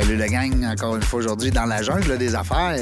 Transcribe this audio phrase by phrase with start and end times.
[0.00, 2.76] Salut la gang, encore une fois aujourd'hui dans la jungle des affaires.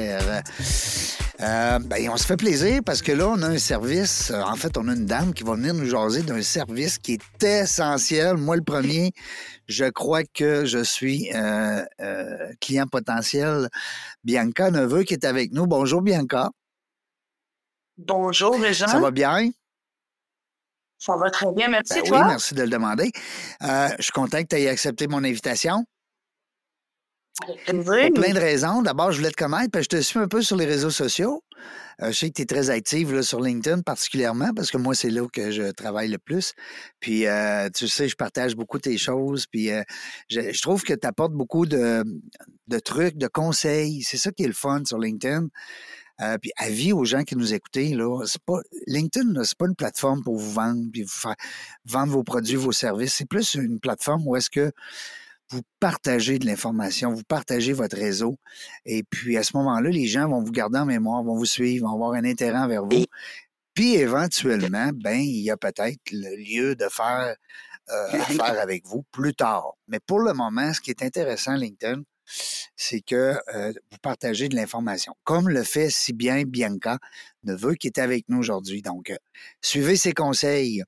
[1.41, 4.31] Euh, ben, on se fait plaisir parce que là, on a un service.
[4.31, 7.15] euh, en fait, on a une dame qui va venir nous jaser d'un service qui
[7.15, 8.37] est essentiel.
[8.37, 9.13] Moi, le premier,
[9.67, 13.71] je crois que je suis euh, euh, client potentiel.
[14.23, 15.67] Bianca Neveu qui est avec nous.
[15.67, 16.51] Bonjour, Bianca.
[17.97, 18.89] Bonjour, Régent.
[18.89, 19.49] Ça va bien?
[20.99, 22.27] Ça va très bien, merci, Ben oui, toi?
[22.27, 23.11] merci de le demander.
[23.63, 25.87] Je suis content que tu aies accepté mon invitation.
[27.45, 28.81] Pour plein de raisons.
[28.81, 30.91] D'abord, je voulais te connaître parce que je te suis un peu sur les réseaux
[30.91, 31.45] sociaux.
[32.03, 34.95] Euh, je sais que tu es très active là, sur LinkedIn particulièrement parce que moi,
[34.95, 36.55] c'est là que je travaille le plus.
[36.99, 39.47] Puis, euh, tu sais, je partage beaucoup tes choses.
[39.47, 39.83] Puis, euh,
[40.29, 42.05] je, je trouve que tu apportes beaucoup de,
[42.69, 44.03] de trucs, de conseils.
[44.03, 45.49] C'est ça qui est le fun sur LinkedIn.
[46.41, 50.23] Puis, avis aux gens qui nous écoutent, là, c'est pas, LinkedIn, c'est pas une plateforme
[50.23, 51.35] pour vous vendre, puis vous faire
[51.85, 53.17] vendre vos produits, vos services.
[53.17, 54.73] C'est plus une plateforme où est-ce que
[55.51, 58.37] vous partagez de l'information, vous partagez votre réseau.
[58.85, 61.87] Et puis, à ce moment-là, les gens vont vous garder en mémoire, vont vous suivre,
[61.87, 63.05] vont avoir un intérêt envers vous.
[63.75, 67.37] Puis, éventuellement, ben, il y a peut-être le lieu de faire
[67.91, 69.75] euh, affaire avec vous plus tard.
[69.89, 72.03] Mais pour le moment, ce qui est intéressant, LinkedIn,
[72.77, 76.99] c'est que euh, vous partagez de l'information, comme le fait si bien Bianca
[77.45, 78.83] Neveu qui est avec nous aujourd'hui.
[78.83, 79.17] Donc, euh,
[79.61, 80.83] suivez ses conseils.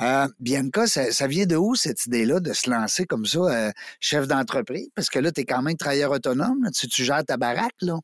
[0.00, 4.88] Euh, Bianca, ça, vient de où cette idée-là de se lancer comme ça, chef d'entreprise?
[4.94, 6.70] Parce que là, tu es quand même travailleur autonome, là.
[6.70, 7.98] Tu, tu gères ta baraque, là.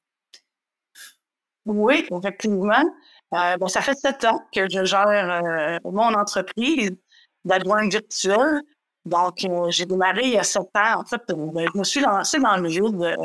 [1.66, 2.84] Oui, effectivement.
[3.30, 6.96] Bon, ça fait sept ans que je gère mon entreprise
[7.44, 8.62] d'adjointe virtuelle.
[9.04, 11.00] Donc, euh, j'ai démarré il y a sept ans.
[11.00, 13.16] En fait, euh, ben, je me suis lancé dans le milieu de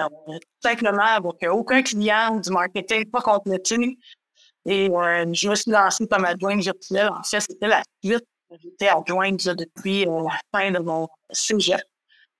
[0.00, 3.98] euh, tout simplement avec euh, aucun client du marketing pas complété.
[4.64, 7.08] Et je me suis lancé comme adjointe virtuelle.
[7.08, 8.24] En fait, c'était la suite.
[8.62, 11.78] J'étais adjointe là, depuis la fin de mon sujet.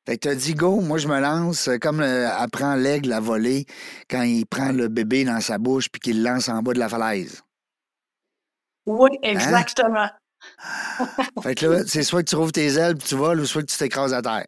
[0.06, 3.66] Fait que t'as dit go, moi je me lance comme apprend l'aigle à voler
[4.08, 6.78] quand il prend le bébé dans sa bouche puis qu'il le lance en bas de
[6.78, 7.42] la falaise.
[8.86, 10.08] Oui, exactement.
[11.42, 13.62] Fait que là, c'est soit que tu trouves tes ailes puis tu voles ou soit
[13.62, 14.46] que tu t'écrases à terre.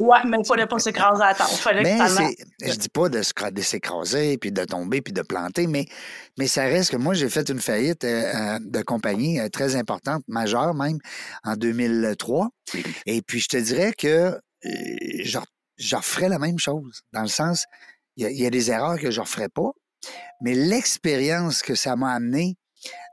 [0.00, 1.48] Ouais, mais il fallait pas s'écraser à temps.
[1.50, 1.98] Il fallait Mais
[2.60, 5.66] que je dis pas de, se cra- de s'écraser puis de tomber puis de planter,
[5.66, 5.86] mais,
[6.38, 9.74] mais ça reste que moi, j'ai fait une faillite euh, euh, de compagnie euh, très
[9.74, 10.98] importante, majeure même,
[11.42, 12.48] en 2003.
[13.06, 14.40] Et puis, je te dirais que euh,
[15.24, 15.38] je,
[15.78, 17.64] je referais la même chose, dans le sens,
[18.16, 19.70] il y, a- il y a des erreurs que je referais pas,
[20.40, 22.56] mais l'expérience que ça m'a amené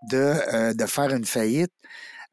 [0.09, 1.71] de, euh, de faire une faillite,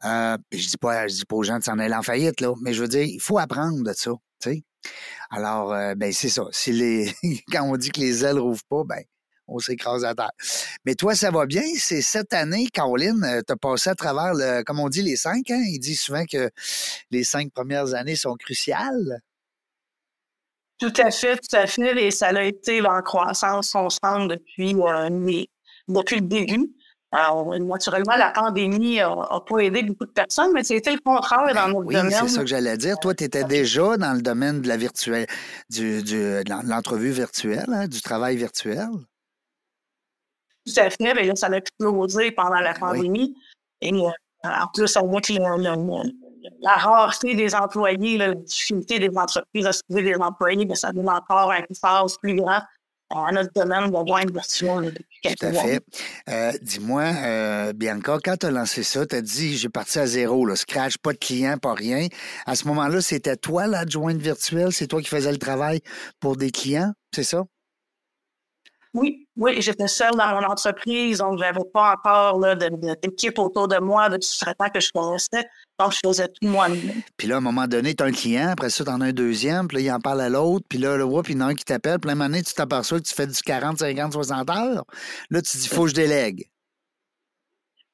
[0.04, 2.54] euh, je dis pas, je dis pas aux gens de s'en aller en faillite, là,
[2.60, 4.12] mais je veux dire, il faut apprendre de ça.
[5.30, 6.42] Alors, euh, ben c'est ça.
[6.50, 7.12] Si les,
[7.52, 9.02] quand on dit que les ailes rouvrent pas, ben
[9.46, 10.32] on s'écrase à terre.
[10.84, 11.62] Mais toi, ça va bien?
[11.76, 15.50] C'est cette année, Caroline, tu as passé à travers, le, comme on dit, les cinq.
[15.50, 15.62] Hein?
[15.66, 16.50] Il dit souvent que
[17.10, 19.20] les cinq premières années sont cruciales.
[20.78, 22.02] Tout à fait, tout à fait.
[22.02, 25.44] Et ça a été en croissance constante depuis, euh,
[25.88, 26.72] depuis le début.
[27.14, 31.68] Alors, naturellement, la pandémie n'a pas aidé beaucoup de personnes, mais c'était le contraire dans
[31.68, 32.10] notre Oui, domaine.
[32.10, 32.98] c'est ça que j'allais dire.
[32.98, 35.26] Toi, tu étais déjà dans le domaine de la virtuelle,
[35.68, 38.88] du, du- de l'en- l'entrevue virtuelle, hein, du travail virtuel?
[40.66, 41.14] Tout à fait.
[41.14, 42.96] Mais là, ça a explosé pendant la Ben oui.
[42.98, 43.34] pandémie.
[43.82, 44.08] Et euh,
[44.44, 49.82] en plus, le- le- le- la rareté des employés, la difficulté des entreprises à se
[49.82, 52.60] trouver des employés, ben, ça donne encore un phase plus grand
[53.14, 55.84] à notre domaine de joindre virtuel là, depuis quelques Tout à fait.
[56.28, 60.06] Euh, Dis-moi, euh, Bianca, quand tu as lancé ça, tu as dit j'ai parti à
[60.06, 62.06] zéro, là, scratch, pas de client, pas rien.
[62.46, 65.80] À ce moment-là, c'était toi l'adjointe virtuelle, c'est toi qui faisais le travail
[66.20, 67.44] pour des clients, c'est ça?
[68.94, 73.38] Oui, oui, j'étais seule dans mon entreprise, donc je n'avais pas encore de- de- d'équipe
[73.38, 75.48] autour de moi, de sous-traitants que je connaissais.
[75.90, 76.54] Faisais tout.
[77.16, 79.06] Puis là, à un moment donné, tu as un client, après ça, tu en as
[79.06, 81.38] un deuxième, puis là, il en parle à l'autre, puis là, le voit, puis il
[81.38, 83.26] y en a un qui t'appelle, puis la même année, tu t'aperçois que tu fais
[83.26, 84.84] du 40, 50, 60 heures.
[85.30, 86.48] Là, tu dis, faut que je délègue.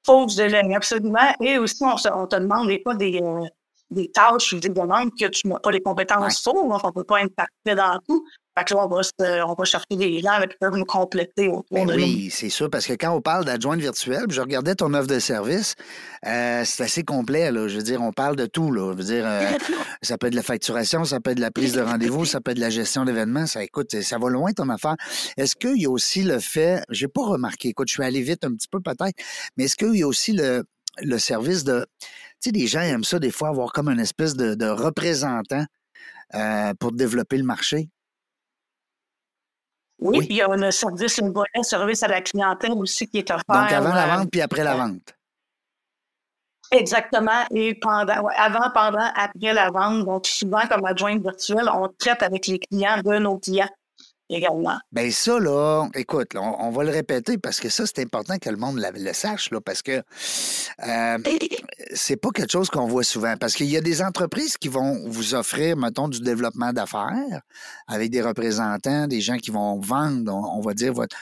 [0.04, 1.34] Faut que je délègue, absolument.
[1.40, 3.46] Et aussi, on, te demande des fois des, euh,
[3.90, 6.68] des tâches ou des demandes que tu n'as pas les compétences pour.
[6.68, 8.24] donc on ne peut pas être parfait dans tout.
[8.58, 11.48] Fait que là, on va, se- on va chercher des gens qui peuvent nous compléter
[11.48, 12.02] autour Ben de nous.
[12.02, 15.18] oui, c'est sûr, parce que quand on parle d'adjointe virtuelle, je regardais ton offre de
[15.18, 15.74] service,
[16.26, 17.68] euh, c'est assez complet, là.
[17.68, 18.92] Je veux dire, on parle de tout, là.
[18.92, 19.50] Je veux dire, euh,
[20.02, 22.40] ça peut être de la facturation, ça peut être de la prise de rendez-vous, ça
[22.40, 23.46] peut être de la gestion d'événements.
[23.46, 24.96] Ça, écoute, ça va loin ton affaire.
[25.36, 28.44] Est-ce qu'il y a aussi le fait, j'ai pas remarqué, écoute, je suis allé vite
[28.44, 29.14] un petit peu peut-être,
[29.56, 30.64] mais est-ce qu'il y a aussi le,
[31.00, 31.86] le service de.
[32.00, 32.08] Tu
[32.40, 35.64] sais, les gens aiment ça des fois avoir comme une espèce de, représentant
[36.34, 37.88] euh, pour développer le marché?
[40.00, 43.30] Oui, il y a un service, une un service à la clientèle aussi qui est
[43.30, 43.44] offert.
[43.48, 45.14] Donc avant la vente puis après la vente.
[46.70, 47.44] Exactement.
[47.50, 50.04] Et pendant, avant, pendant, après la vente.
[50.04, 53.70] Donc, souvent, comme adjointe virtuelle, on traite avec les clients de nos clients
[54.28, 54.78] également.
[54.92, 58.56] Bien, ça, là, écoute, on, va le répéter parce que ça, c'est important que le
[58.56, 60.02] monde le, sache, là, parce que
[60.86, 61.18] euh,
[61.94, 63.36] c'est pas quelque chose qu'on voit souvent.
[63.36, 67.40] Parce qu'il y a des entreprises qui vont vous offrir, mettons, du développement d'affaires
[67.86, 71.16] avec des représentants, des gens qui vont vendre, on, va dire, votre,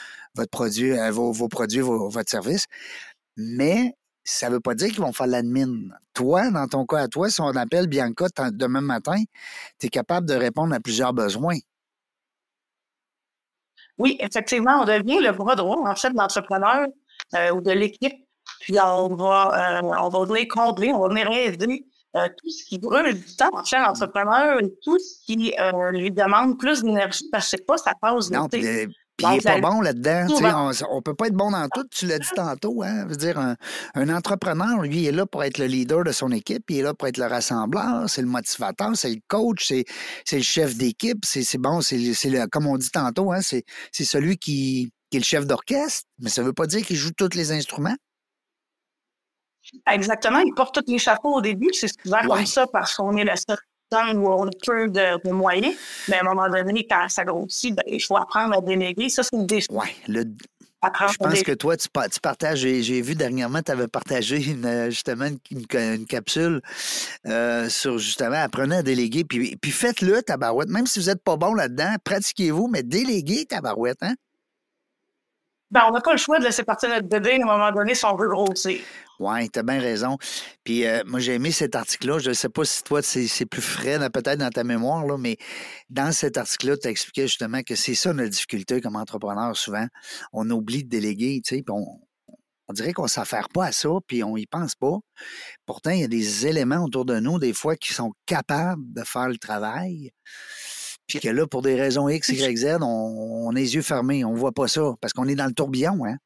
[0.51, 2.65] produit, euh, vos, produits, votre service.
[3.37, 3.93] Mais
[4.23, 5.69] ça ne veut pas dire qu'ils vont faire l'admin.
[6.13, 9.23] Toi, dans ton cas à toi, si on appelle Bianca demain matin,
[9.79, 11.57] tu es capable de répondre à plusieurs besoins.
[13.97, 16.87] Oui, effectivement, on devient le bras droit, en fait, de l'entrepreneur
[17.35, 18.13] euh, ou de l'équipe.
[18.61, 21.85] Puis on va, euh, on va venir combler, on va venir aider
[22.15, 25.53] euh, tout ce qui brûle du temps en fait l'entrepreneur et tout ce qui
[25.91, 28.59] lui demande plus d'énergie parce que c'est pas sa passe d'été.
[28.59, 30.27] Puis il n'est pas bon là-dedans.
[30.89, 32.83] On ne peut pas être bon dans tout, tu l'as dit tantôt.
[32.83, 33.03] Hein?
[33.03, 36.31] Je veux dire, un, entrepreneur, lui, il est là pour être le leader de son
[36.31, 39.85] équipe, il est là pour être le rassembleur, c'est le motivateur, c'est le coach, c'est,
[40.31, 41.97] le chef d'équipe, c'est, bon, c'est,
[42.51, 46.47] comme on dit tantôt, hein, c'est, celui qui, est le chef d'orchestre, mais ça ne
[46.47, 47.95] veut pas dire qu'il joue tous les instruments.
[49.91, 53.25] Exactement, il porte tous les chapeaux au début, c'est souvent comme ça parce qu'on est
[53.25, 53.35] le
[53.91, 55.75] seul où on a peu de, moyens,
[56.07, 59.09] mais à un moment donné, quand ça grossit, ben, il faut apprendre à déléguer.
[59.09, 59.79] Ça, c'est une décision.
[59.79, 59.87] Oui,
[60.83, 61.89] je pense que toi, tu,
[62.21, 66.61] partages, j'ai vu dernièrement, tu avais partagé une, justement une, capsule
[67.25, 69.23] euh, sur justement apprenez à déléguer.
[69.23, 70.69] Puis, puis faites-le, tabarouette.
[70.69, 73.97] Même si vous n'êtes pas bon là-dedans, pratiquez-vous, mais déléguez, tabarouette.
[74.01, 74.15] Hein?
[75.69, 77.93] Ben, on n'a pas le choix de laisser partir notre bébé à un moment donné
[77.93, 78.79] si on veut grossir.
[79.19, 80.17] Oui, tu as bien raison.
[80.63, 82.19] Puis euh, moi, j'ai aimé cet article-là.
[82.19, 85.37] Je ne sais pas si toi, c'est plus frais, peut-être dans ta mémoire, là, mais
[85.89, 89.87] dans cet article-là, tu expliquais justement que c'est ça notre difficulté comme entrepreneur souvent.
[90.31, 93.89] On oublie de déléguer, tu sais, puis on, dirait qu'on ne s'affaire pas à ça,
[94.07, 94.97] puis on y pense pas.
[95.65, 99.03] Pourtant, il y a des éléments autour de nous, des fois, qui sont capables de
[99.03, 100.11] faire le travail.
[101.07, 104.25] Puis que là, pour des raisons X, Y, Z, on, on a les yeux fermés,
[104.25, 106.17] on ne voit pas ça, parce qu'on est dans le tourbillon, hein?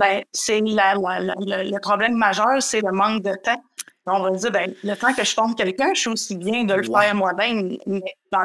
[0.00, 3.62] ben, c'est le, problème majeur, c'est le manque de temps.
[4.06, 6.74] On va dire, ben, le temps que je forme quelqu'un, je suis aussi bien de
[6.74, 7.76] le faire moi-même.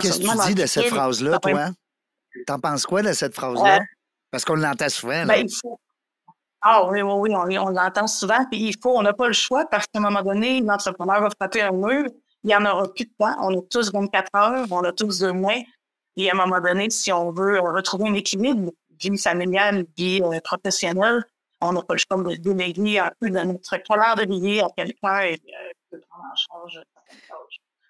[0.01, 1.69] Qu'est-ce que tu dis de cette phrase-là, toi?
[2.45, 3.77] T'en penses quoi de cette phrase-là?
[3.77, 3.83] Euh,
[4.29, 5.25] Parce qu'on l'entend souvent.
[5.25, 5.79] Ben, il faut...
[6.61, 8.43] Ah oui, oui, oui, on, l'entend souvent.
[8.51, 11.29] Puis il faut, on n'a pas le choix parce qu'à un moment donné, l'entrepreneur va
[11.29, 12.09] frapper un mur,
[12.45, 13.35] il n'y en aura plus de temps.
[13.41, 15.55] On a tous 24 heures, on a tous deux mois.
[16.15, 20.39] Et à un moment donné, si on veut retrouver un équilibre, vie familiale, vie euh,
[20.41, 21.23] professionnelle,
[21.59, 24.67] on n'a pas le choix de déléguer un peu de notre colère de billet à
[24.77, 25.37] quelqu'un et
[25.91, 26.79] de prendre en charge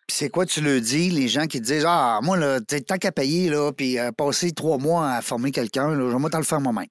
[0.08, 3.12] c'est quoi tu le dis, les gens qui te disent Ah, moi, là, tant qu'à
[3.12, 6.62] payer, là, puis euh, passer trois mois à former quelqu'un, je vais t'en le faire
[6.62, 6.88] moi-même.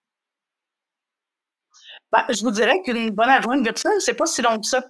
[2.12, 4.84] Ben, je vous dirais qu'une bonne adjointe virtuelle, c'est pas si long que ça.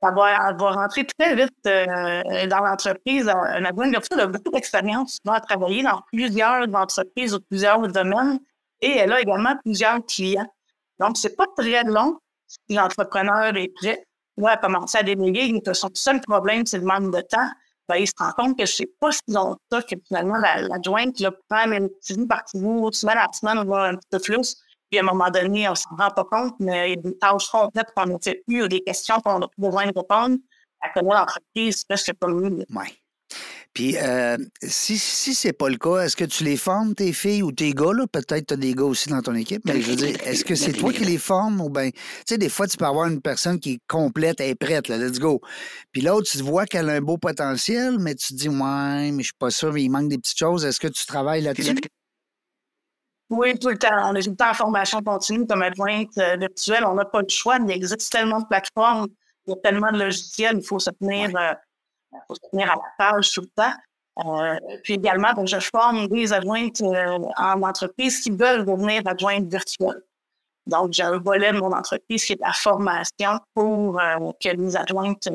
[0.00, 3.28] Elle va, rentrer très vite euh, dans l'entreprise.
[3.28, 5.18] Une adjointe virtuelle a beaucoup d'expérience.
[5.24, 8.38] Elle a travaillé dans plusieurs entreprises ou plusieurs domaines
[8.80, 10.46] et elle a également plusieurs clients.
[11.00, 14.04] Donc, c'est pas très long si l'entrepreneur est prêt
[14.46, 15.60] à commencer à déléguer.
[15.72, 17.48] Son seul problème, c'est le manque de temps.
[17.88, 21.18] Ben, il se rend compte que c'est pas si long que ça que finalement l'adjointe
[21.20, 24.40] la, prend une petite partie vous, semaine à semaine, voire un petit peu.
[24.90, 27.18] Puis à un moment donné, on s'en rend pas compte, mais il y a des
[27.18, 30.36] tâches complètes qu'on n'a fait plus ou des questions qu'on n'a plus besoin de répondre.
[30.80, 32.64] À connaître l'entreprise presque comme nous.
[32.70, 32.86] Oui.
[33.74, 37.42] Puis, euh, si, si c'est pas le cas, est-ce que tu les formes, tes filles
[37.42, 37.92] ou tes gars?
[38.10, 40.54] Peut-être tu as des gars aussi dans ton équipe, mais je veux dire, est-ce que
[40.54, 43.20] c'est toi qui les formes ou bien, tu sais, des fois, tu peux avoir une
[43.20, 45.40] personne qui est complète, elle est prête, là, let's go.
[45.92, 49.22] Puis l'autre, tu vois qu'elle a un beau potentiel, mais tu te dis, ouais, mais
[49.22, 50.64] je suis pas sûr, il manque des petites choses.
[50.64, 51.76] Est-ce que tu travailles là-dessus?
[53.30, 54.10] Oui, tout le temps.
[54.10, 56.84] On est tout le temps en formation continue comme adjointe euh, virtuelle.
[56.86, 57.58] On n'a pas le choix.
[57.58, 59.08] Il existe tellement de plateformes,
[59.46, 61.30] il y a tellement de logiciels, il faut se tenir.
[61.36, 61.52] Euh,
[62.26, 63.74] faut se tenir à la page tout le temps.
[64.24, 69.48] Euh, puis également, ben, je forme des adjointes euh, en entreprise qui veulent devenir adjointes
[69.50, 70.02] virtuelles.
[70.66, 74.76] Donc, j'ai un volet de mon entreprise qui est la formation pour euh, que les
[74.76, 75.28] adjointes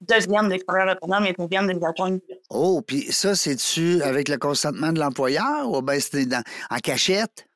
[0.00, 2.20] deviennent des travailleurs autonomes et deviennent des virtuelles.
[2.48, 6.26] Oh, puis ça, c'est-tu avec le consentement de l'employeur ou bien c'est
[6.70, 7.46] en cachette?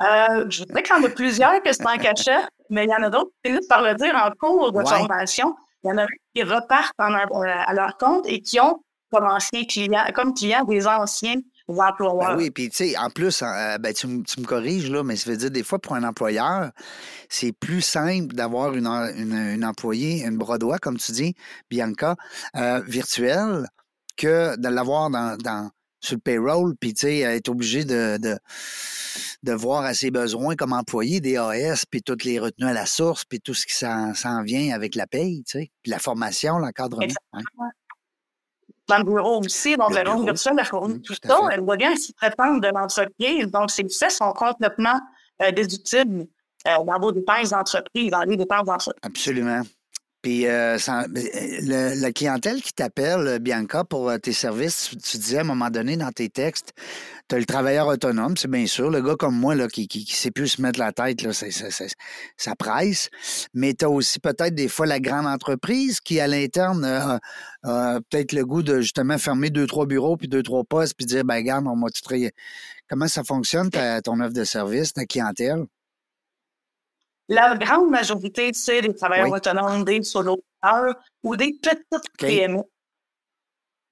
[0.00, 3.02] je voudrais qu'il y en a plusieurs que c'est en cachette, mais il y en
[3.02, 5.54] a d'autres qui finissent par le dire en cours de formation.
[5.84, 9.64] Il y en a qui repartent euh, à leur compte et qui ont comme anciens
[9.64, 11.36] clients, comme clients des anciens
[12.30, 15.30] Ben oui, puis tu sais, en plus, euh, ben, tu, me corriges, là, mais ça
[15.30, 16.70] veut dire des fois, pour un employeur,
[17.28, 21.34] c'est plus simple d'avoir une, une, employée, une brodois, comme tu dis,
[21.70, 22.16] Bianca,
[22.56, 23.66] euh, virtuelle,
[24.16, 28.38] que de l'avoir dans, dans, sur le payroll, puis tu sais, être obligé de, de,
[29.42, 32.86] de, voir à ses besoins comme employé des AS, puis toutes les retenues à la
[32.86, 36.58] source, puis tout ce qui s'en vient avec la paye, tu sais, puis la formation,
[36.58, 37.06] l'encadrement.
[38.90, 41.96] Dans le bureau aussi, dans le bureau virtuel, la mmh, tout ça, elle voit bien
[41.96, 43.46] s'y prétendre de l'entreprise.
[43.46, 45.00] Donc, ces faits sont complètement
[45.42, 46.26] euh, déductibles
[46.66, 49.00] euh, dans vos dépenses d'entreprise, dans les dépenses d'entreprise.
[49.02, 49.62] Absolument.
[50.22, 50.76] Puis euh,
[51.62, 55.70] la clientèle qui t'appelle, euh, Bianca, pour euh, tes services, tu, disais à un moment
[55.70, 56.74] donné dans tes textes,
[57.28, 60.14] tu as le travailleur autonome, c'est bien sûr, le gars comme moi là, qui ne
[60.14, 63.08] sait plus se mettre la tête, là, ça presse.
[63.54, 68.32] Mais tu as aussi peut-être des fois la grande entreprise qui, à l'interne, a peut-être
[68.32, 71.36] le goût de justement fermer deux, trois bureaux, puis deux, trois postes, puis dire, ben
[71.36, 71.86] regarde, on m'a
[72.88, 75.64] Comment ça fonctionne, ton offre de service, ta clientèle?
[77.30, 81.86] La grande majorité, c'est des travailleurs autonomes, des solopreneurs ou des petites
[82.18, 82.64] PME.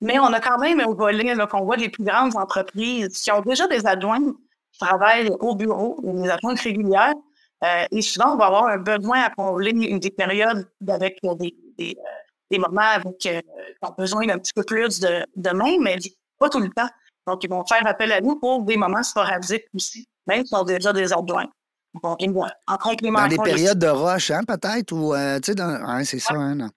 [0.00, 3.40] Mais on a quand même un volet qu'on voit des plus grandes entreprises qui ont
[3.40, 4.33] déjà des adjoints
[4.73, 7.14] qui travaillent au bureau, des adjoints régulières.
[7.62, 11.97] Euh, et souvent, on va avoir un besoin à combler des périodes avec des, des,
[11.97, 12.02] euh,
[12.50, 15.97] des moments avec, euh, qui ont besoin d'un petit peu plus de, de main, mais
[16.40, 16.88] pas tout le temps.
[17.25, 20.62] Donc, ils vont faire appel à nous pour des moments sporadiques aussi, même si on
[20.62, 21.47] a déjà des adjoints.
[21.95, 22.16] Bon.
[22.21, 26.04] Dans des périodes de roche, hein, peut-être, ou, euh, tu sais, dans...
[26.04, 26.71] c'est ça, hein,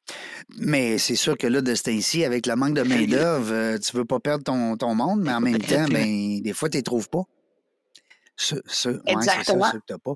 [0.58, 3.96] Mais c'est sûr que là, de ce temps-ci, avec le manque de main-d'œuvre, euh, tu
[3.96, 6.84] veux pas perdre ton, ton monde, mais en même temps, ben, des fois, tu les
[6.84, 7.24] trouves pas.
[8.38, 9.66] Ce, ce, ouais, Exactement.
[9.66, 10.14] Ça, que pas.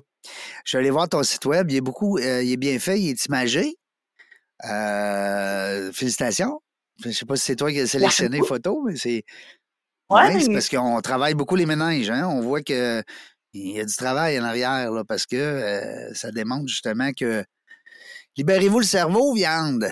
[0.64, 2.98] Je suis allé voir ton site web, il est beaucoup, euh, il est bien fait,
[2.98, 3.76] il est imagé.
[5.92, 6.60] félicitations.
[7.04, 9.24] Je sais pas si c'est toi qui as sélectionné les photos, mais c'est.
[10.08, 12.10] Ouais, c'est parce qu'on travaille beaucoup les ménages.
[12.10, 12.26] Hein?
[12.28, 13.02] On voit que
[13.56, 17.44] il y a du travail en arrière là, parce que euh, ça démontre justement que
[18.36, 19.88] libérez-vous le cerveau, viande.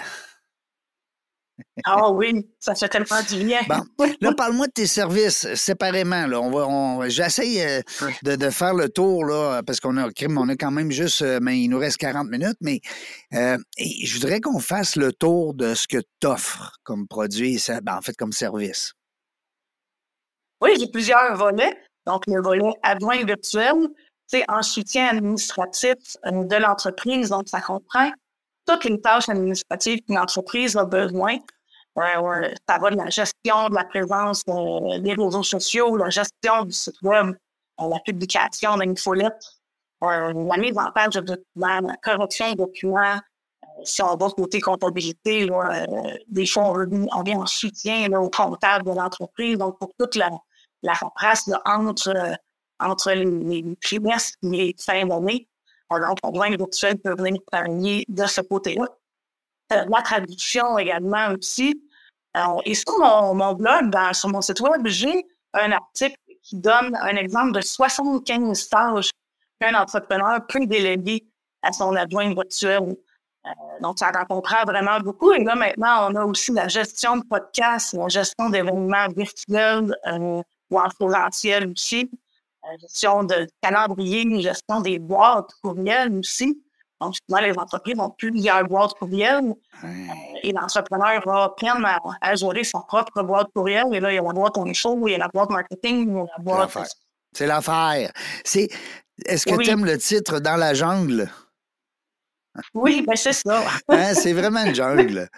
[1.85, 3.61] Ah oui, ça fait tellement du bien.
[3.68, 3.83] Bon,
[4.21, 6.26] là, parle-moi de tes services séparément.
[6.26, 6.40] Là.
[6.40, 7.80] On va, on, j'essaye euh,
[8.25, 11.61] de, faire le tour là, parce qu'on a, on a quand même juste, euh, mais
[11.61, 12.80] il nous reste 40 minutes, mais
[13.30, 18.02] je voudrais qu'on fasse le tour de ce que tu offres comme produit, ben, en
[18.02, 18.92] fait comme service.
[20.61, 21.76] Oui, j'ai plusieurs volets.
[22.06, 23.88] Donc, le volet adjoint virtuel,
[24.26, 27.30] c'est en soutien administratif euh, de l'entreprise.
[27.30, 28.11] Donc, ça comprend
[28.66, 31.38] toutes les tâches administratives qu'une entreprise a besoin.
[31.96, 36.73] ça va de la gestion de la présence euh, des réseaux sociaux, la gestion du
[36.73, 37.34] site web,
[37.80, 39.44] euh, la publication d'infolettes,
[40.00, 43.20] la mise en page de documents, la correction de documents.
[43.84, 45.49] si on va côté comptabilité,
[46.28, 49.56] des fois, on, vient en soutien au comptable de l'entreprise.
[49.56, 50.30] Donc, pour toute la,
[50.85, 52.35] la paperasse entre, euh,
[52.79, 55.49] entre les, trimestres et les fins d'année.
[55.91, 58.87] Alors, on voit virtuel peut venir travailler de ce côté-là.
[59.73, 61.81] Euh, la traduction également aussi.
[62.64, 67.53] et sur mon, blog, sur mon site web, j'ai un article qui donne un exemple
[67.53, 69.11] de 75 tâches
[69.61, 71.25] qu'un entrepreneur peut déléguer
[71.62, 72.97] à son adjoint virtuel.
[73.47, 73.50] Euh,
[73.81, 75.33] donc, ça en comprend vraiment beaucoup.
[75.33, 79.95] Et là, maintenant, on a aussi la gestion de podcasts, la gestion d'événements virtuels,
[80.75, 82.11] ou en présentiel aussi.
[82.64, 86.59] Euh, gestion de calendrier, gestion des boîtes courriels aussi.
[87.00, 89.52] Donc, souvent, les entreprises ont plusieurs boîtes courriels
[89.85, 89.88] euh,
[90.43, 91.87] et l'entrepreneur va prendre
[92.21, 93.87] à, gérer son propre boîte courriel.
[93.93, 96.14] Et là, il y a la boîte on il y a la boîte marketing, il
[96.14, 96.97] y a la boîte.
[97.33, 98.11] C'est l'affaire.
[98.45, 98.69] C'est.
[99.26, 101.31] Est-ce que tu aimes le titre Dans la jungle?
[102.73, 103.64] Oui, ben c'est ça.
[103.88, 105.28] Hein, c'est vraiment une jungle.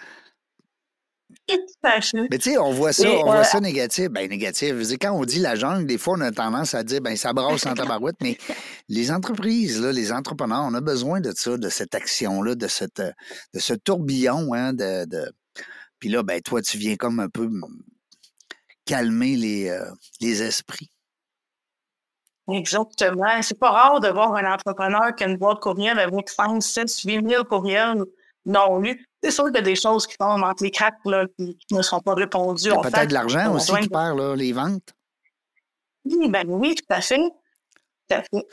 [2.29, 4.09] Mais tu sais, on voit ça, on voit ça négatif.
[4.09, 4.75] Ben, négatif.
[4.99, 7.65] quand on dit la jungle, des fois, on a tendance à dire, ben, ça brasse
[7.65, 8.37] en tabarouette, mais
[8.89, 13.01] les entreprises, là, les entrepreneurs, on a besoin de ça, de cette action-là, de, cette,
[13.01, 15.31] de ce tourbillon, hein, de,
[15.99, 17.49] Puis là, ben, toi, tu viens comme un peu
[18.85, 19.85] calmer les, euh,
[20.19, 20.91] les esprits.
[22.49, 23.41] Exactement.
[23.41, 26.89] C'est pas rare de voir un entrepreneur qui a une boîte courriel avec 5, 7,
[27.05, 28.03] 8 000 courriels
[28.45, 29.06] non lus.
[29.23, 31.81] C'est sûr qu'il y a des choses qui tombent entre les cracks là, qui, ne
[31.81, 32.69] sont pas répondues.
[32.69, 34.93] Peut-être de l'argent aussi qui perd, là, les ventes.
[36.05, 37.17] Oui, ben oui, tout à fait.
[37.17, 38.47] Tout à fait.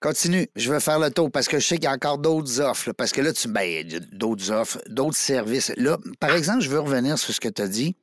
[0.00, 2.60] Continue, je vais faire le tour parce que je sais qu'il y a encore d'autres
[2.60, 2.90] offres.
[2.92, 5.72] parce que là, tu ben, d'autres offres, d'autres services.
[5.76, 7.96] Là, par exemple, je veux revenir sur ce que tu as dit.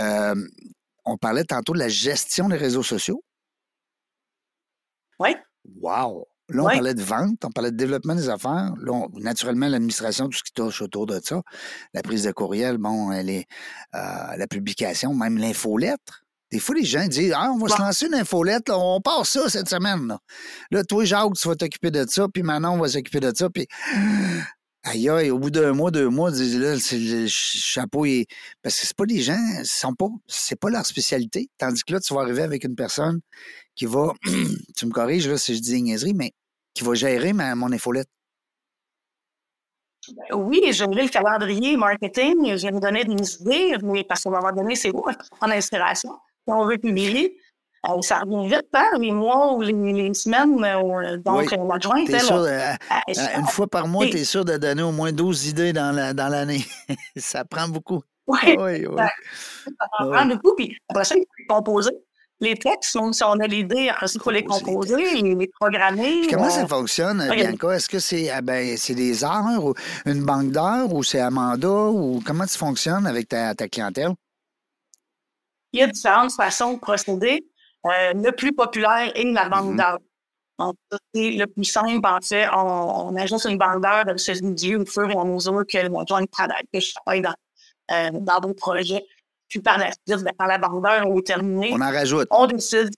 [0.00, 0.34] Euh,
[1.04, 3.22] on parlait tantôt de la gestion des réseaux sociaux.
[5.20, 5.36] Oui.
[5.80, 6.26] Wow!
[6.50, 8.72] Là, on parlait de vente, on parlait de développement des affaires.
[8.80, 11.42] Là, naturellement, l'administration, tout ce qui touche autour de ça.
[11.94, 13.46] La prise de courriel, bon, elle est,
[13.94, 16.24] euh, la publication, même l'infolettre.
[16.50, 19.24] Des fois, les gens disent Ah, on va se lancer une infolette, là, on part
[19.24, 20.08] ça cette semaine.
[20.08, 20.18] Là,
[20.72, 23.66] là toi, Jacques, tu vas t'occuper de ça, puis Manon va s'occuper de ça, puis.
[24.82, 28.26] Aïe, aïe, au bout d'un mois, deux mois, là, c'est le chapeau est.
[28.62, 31.50] Parce que c'est pas des gens, sont pas, c'est pas leur spécialité.
[31.58, 33.20] Tandis que là, tu vas arriver avec une personne
[33.74, 34.14] qui va,
[34.76, 36.32] tu me corriges là si je dis niaiserie, mais
[36.74, 38.08] qui va gérer ma, mon infolette.
[40.08, 44.30] Ben oui, j'aimerais le calendrier marketing, je vais me donner des idées, mais parce qu'à
[44.30, 45.04] un moment donné, c'est où
[45.40, 46.10] en inspiration.
[46.46, 47.36] Si on veut publier,
[47.88, 50.62] euh, ça revient vite, hein, les mois ou les, semaines.
[50.64, 54.92] Euh, donc, euh, l'adjointe, elle, une fois par mois, tu es sûr de donner au
[54.92, 55.94] moins 12 idées dans
[56.30, 56.64] l'année.
[57.16, 58.02] ça prend beaucoup.
[58.26, 59.02] Oui, oui, oui.
[59.64, 60.54] Ça, prend beaucoup.
[60.56, 61.90] Puis après ça, il faut composer
[62.40, 66.26] les textes, si on a l'idée, après il faut les composer, les, les programmer.
[66.28, 67.72] comment ça fonctionne, Bianca?
[67.72, 69.74] Est-ce que c'est ah ben, c'est des heures ou
[70.06, 74.14] une banque d'heures ou c'est Amanda ou comment tu fonctionnes avec ta, ta clientèle?
[75.72, 77.44] Il y a différentes façons de procéder.
[77.86, 79.76] Euh, le plus populaire est la banque mm-hmm.
[79.76, 79.98] d'heures.
[81.14, 82.46] C'est le plus simple, en fait.
[82.52, 84.32] On, on ajoute une banque d'heures de ce
[84.76, 87.34] au fur et à mesure que le joint travaille, que je travaille dans,
[87.92, 89.04] euh, dans vos projets.
[89.50, 92.28] Puis par la suite, ben, quand la banque d'heures est terminée, on en rajoute.
[92.30, 92.90] On décide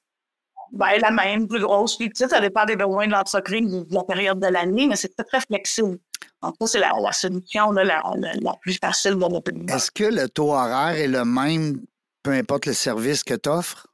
[0.71, 4.39] ben, la même, plus grosse, puis ça dépend des besoins de l'entreprise, de la période
[4.39, 5.99] de l'année, mais c'est très, très flexible.
[6.43, 10.53] Donc, ça, c'est la, solution la, la, plus facile de notre Est-ce que le taux
[10.53, 11.81] horaire est le même,
[12.23, 13.87] peu importe le service que tu offres?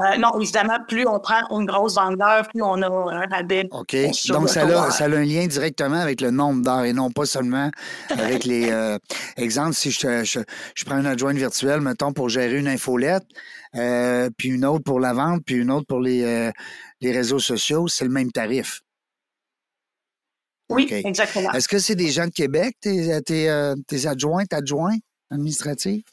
[0.00, 3.66] Euh, non, évidemment, plus on prend une grosse vente d'heures, plus on a un rabais.
[3.72, 3.96] OK.
[4.28, 7.26] Donc, ça a, ça a, un lien directement avec le nombre d'heures et non pas
[7.26, 7.68] seulement
[8.10, 8.70] avec les.
[8.70, 8.96] Euh,
[9.36, 10.40] exemples, si je, je,
[10.76, 13.24] je, prends une adjointe virtuelle, mettons, pour gérer une infolette,
[13.74, 16.52] euh, puis une autre pour la vente, puis une autre pour les,
[17.00, 18.82] les réseaux sociaux, c'est le même tarif.
[20.70, 21.50] Oui, exactement.
[21.52, 24.98] Est-ce que c'est des gens de Québec, tes, tes, tes adjointes, adjoints
[25.30, 26.04] administratifs?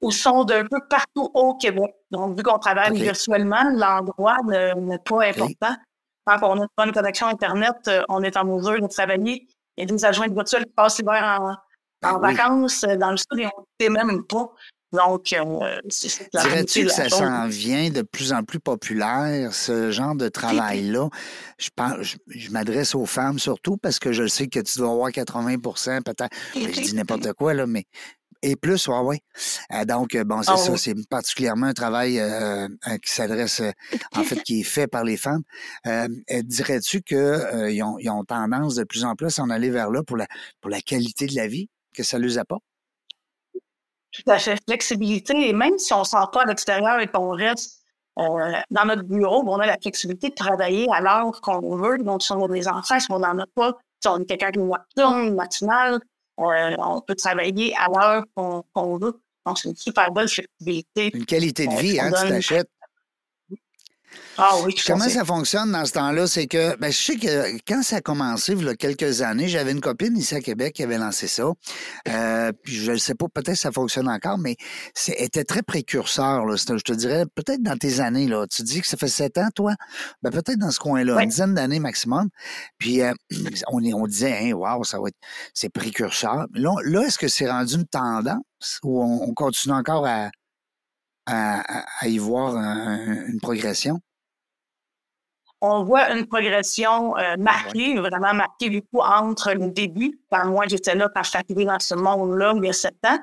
[0.00, 1.94] Ou sont d'un peu partout au Québec.
[2.10, 5.76] Donc, vu qu'on travaille virtuellement, l'endroit n'est pas important.
[6.26, 9.48] Quand on a une bonne connexion Internet, euh, on est en mesure de travailler.
[9.76, 11.56] Il y a des adjoints virtuels qui passent l'hiver en,
[12.02, 14.52] ben vacances euh, dans le sud et on ne sait même pas.
[14.92, 19.90] Donc, euh, c'est la Dirais-tu que ça s'en vient de plus en plus populaire, ce
[19.90, 21.08] genre de travail-là?
[21.58, 21.68] Je,
[22.00, 26.02] je, je m'adresse aux femmes surtout parce que je sais que tu dois avoir 80%
[26.02, 26.34] peut-être.
[26.54, 27.84] Je dis n'importe quoi, là, mais
[28.42, 29.16] et plus, oui, oui.
[29.72, 32.68] Euh, donc, euh, bon, c'est ah ça, c'est particulièrement un travail euh,
[33.02, 33.62] qui s'adresse,
[34.14, 35.42] en fait, qui est fait par les femmes.
[36.44, 40.02] Dirais-tu qu'ils ils ont, ont, tendance de plus en plus à s'en aller vers là
[40.02, 40.26] pour la,
[40.60, 42.62] pour la qualité de la vie que ça les apporte?
[44.12, 44.58] Tout à fait.
[44.66, 47.82] Flexibilité, et même si on ne sort pas à l'extérieur et qu'on reste
[48.16, 51.98] dans notre bureau, on a la flexibilité de travailler à l'heure qu'on veut.
[51.98, 54.50] Donc, si on a des enfants, si on n'en a pas, si on est quelqu'un
[54.50, 56.00] qui une matinale,
[56.38, 59.20] euh, on peut travailler à l'heure qu'on veut.
[59.46, 61.10] Donc, c'est une super belle flexibilité.
[61.14, 62.68] Une qualité de vie, hein, tu t'achètes.
[64.40, 66.28] Ah oui, Comment ça fonctionne dans ce temps-là?
[66.28, 69.48] C'est que, ben, je sais que quand ça a commencé, il y a quelques années,
[69.48, 71.50] j'avais une copine ici à Québec qui avait lancé ça.
[72.08, 74.54] Euh, puis je ne sais pas, peut-être que ça fonctionne encore, mais
[74.94, 76.44] c'était très précurseur.
[76.44, 76.54] Là.
[76.56, 78.46] Je te dirais, peut-être dans tes années, là.
[78.46, 79.74] Tu dis que ça fait sept ans, toi?
[80.22, 82.28] Ben, peut-être dans ce coin-là, une dizaine d'années maximum.
[82.78, 83.12] Puis euh,
[83.72, 85.18] on, on disait, hein, wow, ça va être,
[85.52, 86.46] c'est précurseur.
[86.54, 88.38] Là, là est-ce que c'est rendu une tendance
[88.84, 90.30] ou on, continue encore à,
[91.26, 94.00] à, y voir une progression?
[95.60, 100.66] On voit une progression euh, marquée, vraiment marquée du coup entre le début, quand moi
[100.68, 103.18] j'étais là quand je suis arrivée dans ce monde-là il y a sept ans,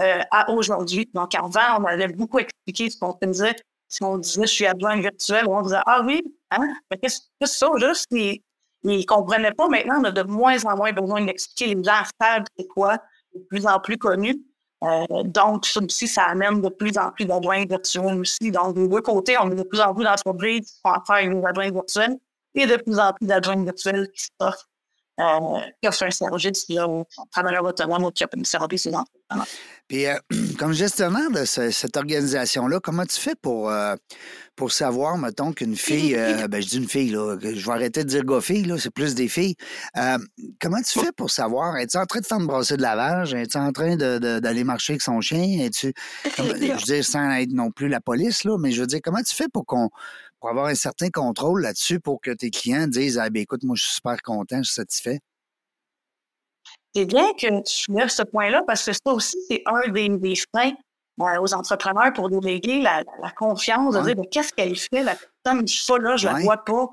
[0.00, 1.10] euh, à aujourd'hui.
[1.14, 3.56] Donc avant, on avait beaucoup expliqué ce qu'on faisait.
[3.88, 6.74] Si on disait je suis adjoint virtuel, on disait Ah oui, hein?
[6.90, 7.68] Mais qu'est-ce que c'est ça?
[7.78, 8.40] Juste, ils
[8.84, 9.68] ne comprenaient pas.
[9.68, 12.02] Maintenant, on a de moins en moins besoin d'expliquer les gens
[12.56, 12.98] c'est quoi,
[13.34, 14.40] de plus en plus connus.
[14.84, 18.50] Euh, donc, ça aussi, ça amène de plus en plus d'adjoints virtuels aussi.
[18.50, 21.34] Donc, de deux côtés, on a de plus en plus d'entreprises qui font affaire avec
[21.34, 22.16] des adjoints virtuels
[22.54, 24.68] et de plus en plus d'adjoints virtuels qui s'offrent,
[25.18, 27.04] euh, un service aux entrepreneurs.
[29.88, 30.14] Puis, euh,
[30.58, 33.96] comme gestionnaire de cette organisation-là, comment tu fais pour, euh,
[34.54, 38.04] pour savoir, mettons, qu'une fille, euh, ben, je dis une fille, là, je vais arrêter
[38.04, 39.54] de dire gars-fille, là, c'est plus des filles.
[40.60, 41.76] comment tu fais pour savoir?
[41.76, 43.34] Es-tu en train de faire une brasser de lavage?
[43.34, 45.64] Es-tu en train d'aller marcher avec son chien?
[45.64, 45.94] Es-tu,
[46.36, 49.22] je veux dire, sans être non plus la police, là, mais je veux dire, comment
[49.22, 49.90] tu fais pour qu'on
[50.40, 53.76] pour avoir un certain contrôle là-dessus pour que tes clients disent Ah ben écoute, moi
[53.76, 55.20] je suis super content, je suis satisfait?
[56.94, 60.34] C'est bien que tu soulèves ce point-là parce que ça aussi, c'est un des, des
[60.36, 60.74] freins
[61.40, 65.74] aux entrepreneurs pour déléguer la, la confiance, de dire qu'est-ce qu'elle fait, la personne, je
[65.74, 66.88] suis pas là, je ne la vois pas.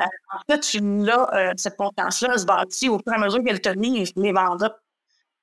[0.00, 3.42] Euh, en fait, tu là, euh, cette confiance-là se bâtit au fur et à mesure
[3.42, 4.76] qu'elle te lit les mandats.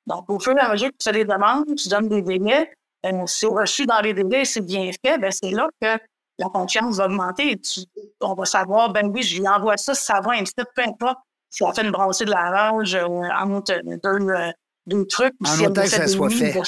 [0.06, 2.72] Donc, au fur et à mesure que tu fais des demandes, tu donnes des délais,
[3.06, 5.98] euh, c'est reçu dans les délais, c'est bien fait, ben c'est là que
[6.38, 7.60] la confiance va augmenter.
[8.22, 11.18] on va savoir, ben oui, je lui envoie ça, ça va, ainsi peu importe
[11.50, 14.52] si on fait une brassée de lavage euh, entre deux, euh,
[14.86, 15.34] deux trucs.
[15.46, 16.62] En si autant que ça soit fait.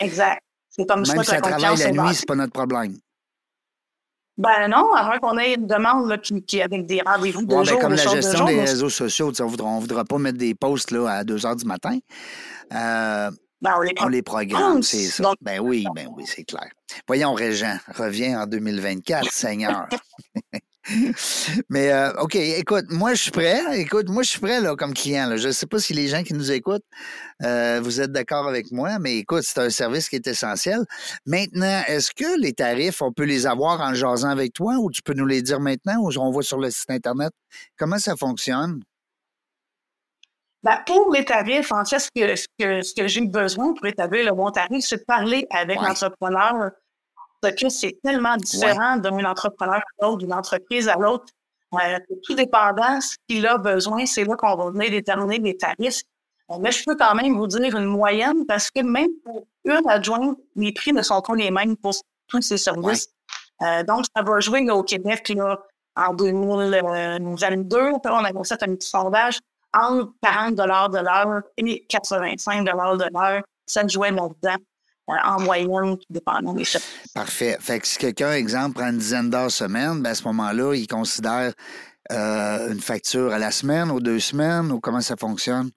[0.00, 0.40] Exact.
[0.70, 2.96] C'est comme Même ça si ça travaille la nuit, c'est pas notre problème.
[4.38, 7.64] Ben non, avant qu'on ait une demande là, qui, qui avec des rendez-vous de ouais,
[7.64, 10.04] jour, ben comme de la gestion de des réseaux sociaux, on ne voudra, on voudra
[10.04, 11.98] pas mettre des posts là, à 2 heures du matin.
[12.72, 13.30] Euh,
[13.62, 15.22] ben, on les, on les programme, c'est ça.
[15.22, 16.68] Donc, ben oui, ben oui, c'est clair.
[17.06, 19.86] Voyons, Régent, reviens en 2024, Seigneur.
[21.68, 23.78] Mais euh, OK, écoute, moi je suis prêt.
[23.78, 25.28] Écoute, moi je suis prêt là, comme client.
[25.28, 25.36] Là.
[25.36, 26.84] Je ne sais pas si les gens qui nous écoutent,
[27.42, 30.84] euh, vous êtes d'accord avec moi, mais écoute, c'est un service qui est essentiel.
[31.26, 35.02] Maintenant, est-ce que les tarifs, on peut les avoir en jasant avec toi ou tu
[35.02, 37.32] peux nous les dire maintenant ou on voit sur le site Internet?
[37.76, 38.80] Comment ça fonctionne?
[40.62, 42.36] Ben, pour les tarifs, en fait, ce que,
[42.82, 46.70] ce que, j'ai besoin pour établir le bon tarif, c'est de parler avec l'entrepreneur
[47.40, 51.24] parce que c'est tellement différent d'un entrepreneur à l'autre, d'une entreprise à l'autre.
[51.74, 56.02] Euh, tout dépendant ce qu'il a besoin, c'est là qu'on va venir déterminer les tarifs.
[56.50, 59.88] Euh, mais je peux quand même vous dire une moyenne parce que même pour une
[59.88, 61.94] adjointe, les prix ne sont pas les mêmes pour
[62.26, 63.08] tous ces services.
[63.62, 65.58] Euh, donc, ça va jouer au Québec là,
[65.96, 67.78] en 2022.
[68.04, 69.38] On a fait un petit sondage
[69.72, 73.42] entre 40 de l'heure et 85 de l'heure.
[73.66, 74.56] Ça jouait là-dedans
[75.24, 76.84] en moyenne, dépendant des choses.
[77.14, 77.56] Parfait.
[77.60, 80.86] Fait que si quelqu'un, exemple, prend une dizaine d'heures semaine, ben à ce moment-là, il
[80.86, 81.52] considère
[82.12, 85.70] euh, une facture à la semaine, ou deux semaines, ou comment ça fonctionne?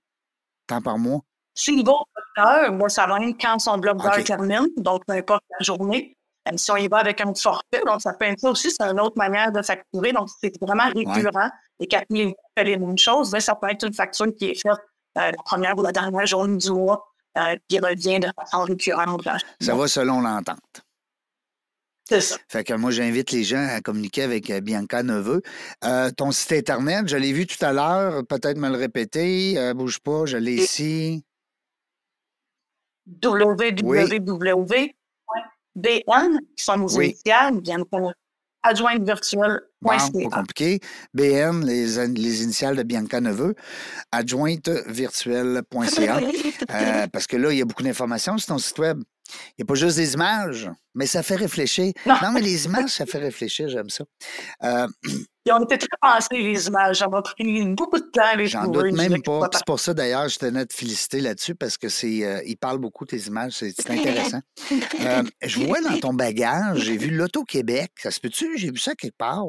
[0.67, 1.21] Temps par mois?
[1.55, 5.63] S'il va au moi, ça va quand son bloc d'heures termine, donc peu importe la
[5.63, 6.17] journée.
[6.45, 8.83] Même si on y va avec un forfait, donc ça peut être ça aussi, c'est
[8.83, 10.11] une autre manière de facturer.
[10.11, 11.49] Donc, c'est vraiment récurrent.
[11.79, 14.61] Et quand il fait les mêmes choses, ben, ça peut être une facture qui est
[14.61, 14.79] faite
[15.17, 17.05] euh, la première ou la dernière journée du mois
[17.37, 19.27] euh, qui revient de façon récurrente.
[19.59, 20.59] Ça va selon l'entente.
[22.07, 22.37] C'est ça.
[22.49, 25.41] Fait que moi, j'invite les gens à communiquer avec euh, Bianca Neveu.
[25.83, 29.73] Euh, ton site Internet, je l'ai vu tout à l'heure, peut-être me le répéter.
[29.73, 31.23] bouge pas, je l'ai ici.
[35.75, 37.09] www.bn, qui sont nos oui.
[37.09, 38.13] initiales, Bianca
[38.63, 39.59] adjointe virtuelle.
[39.81, 40.79] Bon, pas compliqué.
[41.13, 43.55] BN, les, les, initiales de Bianca Neveu,
[44.11, 46.19] adjointevirtuelle.ca.
[46.71, 49.03] euh, parce que là, il y a beaucoup d'informations sur ton site Web.
[49.29, 51.91] Il n'y a pas juste des images, mais ça fait réfléchir.
[52.05, 54.05] Non, mais les images, ça fait réfléchir, j'aime ça.
[54.63, 54.87] Euh,
[55.45, 56.99] Ils ont été très pensés, les images.
[56.99, 59.49] Ça m'a pris beaucoup de temps les J'en doute même pas.
[59.51, 62.55] C'est pour ça, d'ailleurs, je tenais à te féliciter là-dessus parce que c'est, euh, ils
[62.55, 63.53] parlent beaucoup tes images.
[63.53, 64.39] C'est, intéressant.
[65.01, 67.91] euh, je vois dans ton bagage, j'ai vu l'Auto-Québec.
[67.97, 68.57] Ça se peut-tu?
[68.57, 69.43] J'ai vu ça quelque part.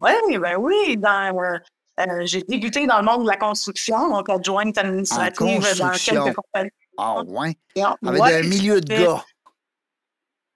[0.00, 0.96] Oui, ben oui.
[0.96, 1.58] Dans, euh,
[2.00, 6.70] euh, j'ai débuté dans le monde de la construction, donc adjointe administrative dans quelques compagnies.
[6.98, 7.56] Ah, ouais.
[8.04, 9.24] Avec un milieu de gars.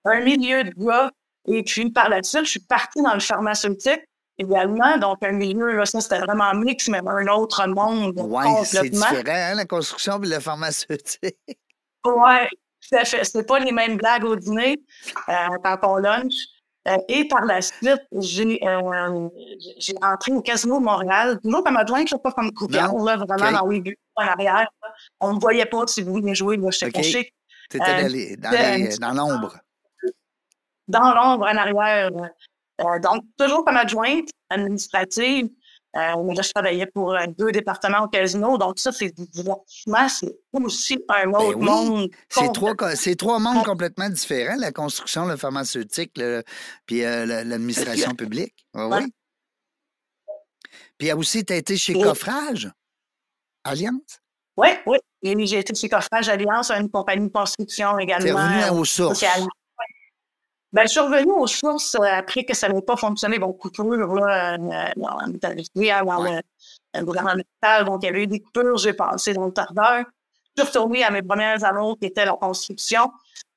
[0.05, 1.11] Un milieu de gars.
[1.47, 4.01] Et puis, par la suite, je suis partie dans le pharmaceutique
[4.37, 4.97] également.
[4.97, 8.13] Donc, un milieu, là, ça, c'était vraiment mix, mais un autre monde.
[8.17, 11.37] Oui, c'est différent, hein, la construction et le pharmaceutique.
[12.05, 12.47] Oui,
[12.89, 13.23] tout à fait.
[13.23, 14.81] C'était pas les mêmes blagues au dîner
[15.29, 16.33] euh, quand on lunch.
[16.87, 19.29] Euh, et par la suite, j'ai euh,
[20.01, 21.39] entré au Casino de Montréal.
[21.43, 24.67] Toujours comme adjoint, je ne pas comme coupé, là, vraiment dans les buts, en arrière.
[25.19, 26.91] On ne me voyait pas si vous venez jouer, moi, je okay.
[26.91, 27.33] caché.
[27.69, 29.59] Tu étais dans, dans l'ombre
[30.87, 32.09] dans l'ombre en arrière.
[32.81, 35.49] Euh, donc, toujours comme adjointe administrative.
[35.97, 38.57] Euh, je travaillais pour euh, deux départements au casino.
[38.57, 40.07] Donc, ça, c'est du divertissement.
[40.07, 42.09] C'est aussi un ben autre monde.
[42.29, 42.73] C'est trois,
[43.17, 46.43] trois mondes complètement différents, la construction, le pharmaceutique, le,
[46.85, 48.65] puis l'administration publique.
[48.73, 49.13] oui.
[50.97, 52.71] Puis aussi, tu as été chez Coffrage,
[53.63, 54.21] Alliance?
[54.55, 54.99] Oui, oui.
[55.47, 58.23] J'ai été chez Coffrage Alliance, une compagnie de construction également.
[58.23, 59.25] Tu es revenu aux sources.
[60.73, 63.39] Ben, je suis revenue aux sources euh, après que ça n'avait pas fonctionné.
[63.39, 63.83] Bon, coupure,
[64.15, 66.41] là, euh, on est arrivé à avoir ouais.
[66.93, 70.05] le, gouvernemental, donc il y avait eu des coupures, j'ai passé dans le tardeur.
[70.57, 73.11] Je suis retournée à mes premières annonces qui étaient la construction.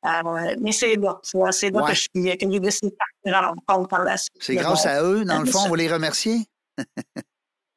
[0.05, 1.89] Euh, mais c'est là, c'est là ouais.
[1.89, 4.37] que je suis, que j'ai décidé de partir en compte par la suite.
[4.41, 6.47] C'est grâce bon, à eux, dans le fond, on va les remercier?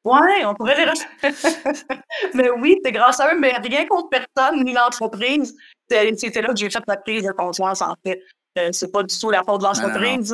[0.04, 1.08] Oui, on pourrait les remercier.
[2.34, 5.56] mais oui, c'est grâce à eux, mais rien contre personne ni l'entreprise.
[5.90, 8.22] C'était là que j'ai fait la prise de conscience, en fait.
[8.58, 10.34] Euh, c'est pas du tout la faute de l'entreprise.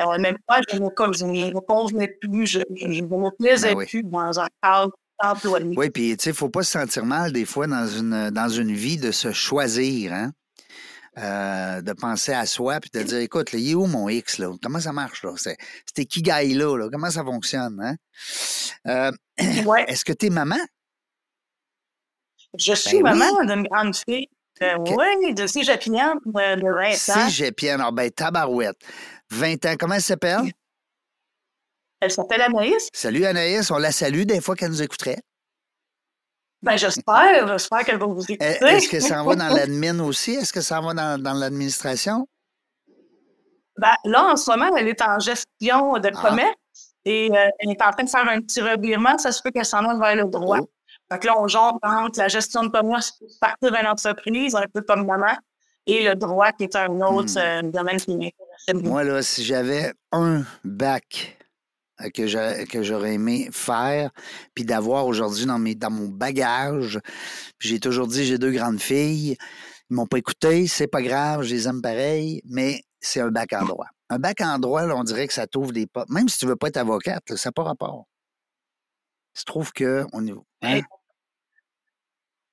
[0.00, 4.40] Euh, même pas, je ne me convenais plus, je ne me plaisais ben plus dans
[4.40, 5.74] un cadre employé.
[5.76, 8.30] Oui, puis tu sais, il ne faut pas se sentir mal des fois dans une,
[8.30, 10.32] dans une vie de se choisir, hein?
[11.18, 14.38] Euh, de penser à soi puis de dire écoute, là, il est où mon X
[14.38, 14.50] là?
[14.62, 15.34] Comment ça marche là?
[15.36, 16.88] C'était qui gagne là, là?
[16.90, 17.78] Comment ça fonctionne?
[17.82, 17.96] Hein?
[18.86, 19.12] Euh,
[19.66, 19.84] ouais.
[19.88, 20.56] Est-ce que tu es maman?
[22.58, 23.46] Je suis ben maman oui.
[23.46, 24.28] d'une grande fille.
[24.62, 27.28] Euh, oui, de Cégepienne euh, de 20 ans.
[27.28, 28.76] Cégepienne, ah ben tabarouette.
[29.30, 30.52] 20 ans, comment elle s'appelle?
[32.00, 32.88] Elle s'appelle Anaïs.
[32.92, 35.20] Salut Anaïs, on la salue des fois qu'elle nous écouterait.
[36.62, 38.44] Ben, j'espère, j'espère qu'elle va vous écouter.
[38.44, 40.34] Est-ce que ça en va dans l'admin aussi?
[40.34, 42.28] Est-ce que ça en va dans, dans l'administration?
[43.78, 46.20] Ben, là, en ce moment, elle est en gestion de ah.
[46.28, 49.18] commerce et euh, elle est en train de faire un petit revirement.
[49.18, 50.58] Ça se peut qu'elle s'en aille vers le droit.
[50.60, 50.70] Oh.
[51.12, 52.82] Fait que là, on jongle entre la gestion de pour
[53.38, 55.36] partir d'une entreprise, un peu comme maman,
[55.86, 57.66] et le droit qui est un autre hmm.
[57.66, 58.82] euh, domaine qui m'intéresse.
[58.82, 61.36] Moi, là, si j'avais un bac
[62.00, 64.10] euh, que j'aurais aimé faire,
[64.54, 66.98] puis d'avoir aujourd'hui dans, dans mon bagage.
[67.58, 69.36] J'ai toujours dit, j'ai deux grandes filles.
[69.90, 73.52] Ils m'ont pas écouté, c'est pas grave, je les aime pareil, mais c'est un bac
[73.52, 73.88] en droit.
[74.08, 76.08] Un bac en droit, on dirait que ça t'ouvre des portes.
[76.08, 78.06] Même si tu veux pas être avocate, ça n'a pas rapport.
[79.36, 80.32] Je trouve que on est.
[80.62, 80.80] Hein?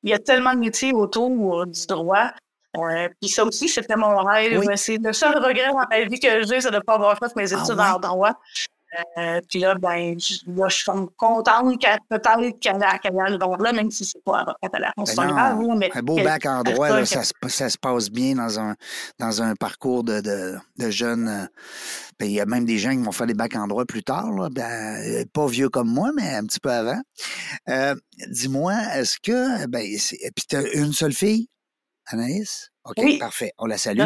[0.04, 2.32] Il y a tellement de métiers autour du droit.
[3.20, 4.62] puis ça aussi, c'était mon rêve.
[4.76, 7.36] C'est le seul regret dans ma vie que j'ai, c'est de ne pas avoir fait
[7.36, 8.40] mes ah études en droit.
[9.18, 13.72] Euh, puis là, ben, je, là, je suis contente qu'elle peut-être qu'elle a donc là,
[13.72, 17.24] même si c'est pas à la ben mais Un beau bac en droit, là, ça,
[17.24, 18.76] se, ça, se passe bien dans un,
[19.20, 21.28] dans un parcours de, de, de jeunes.
[21.28, 21.46] Euh,
[22.20, 24.04] ben, il y a même des gens qui vont faire des bacs en droit plus
[24.04, 27.00] tard, là, ben, euh, pas vieux comme moi, mais un petit peu avant.
[27.70, 27.96] Euh,
[28.28, 29.66] Dis-moi, est-ce que.
[29.68, 29.84] Ben,
[30.36, 31.48] puis tu as une seule fille,
[32.10, 32.72] Anaïs?
[32.86, 33.54] OK, parfait.
[33.60, 34.02] On la salue.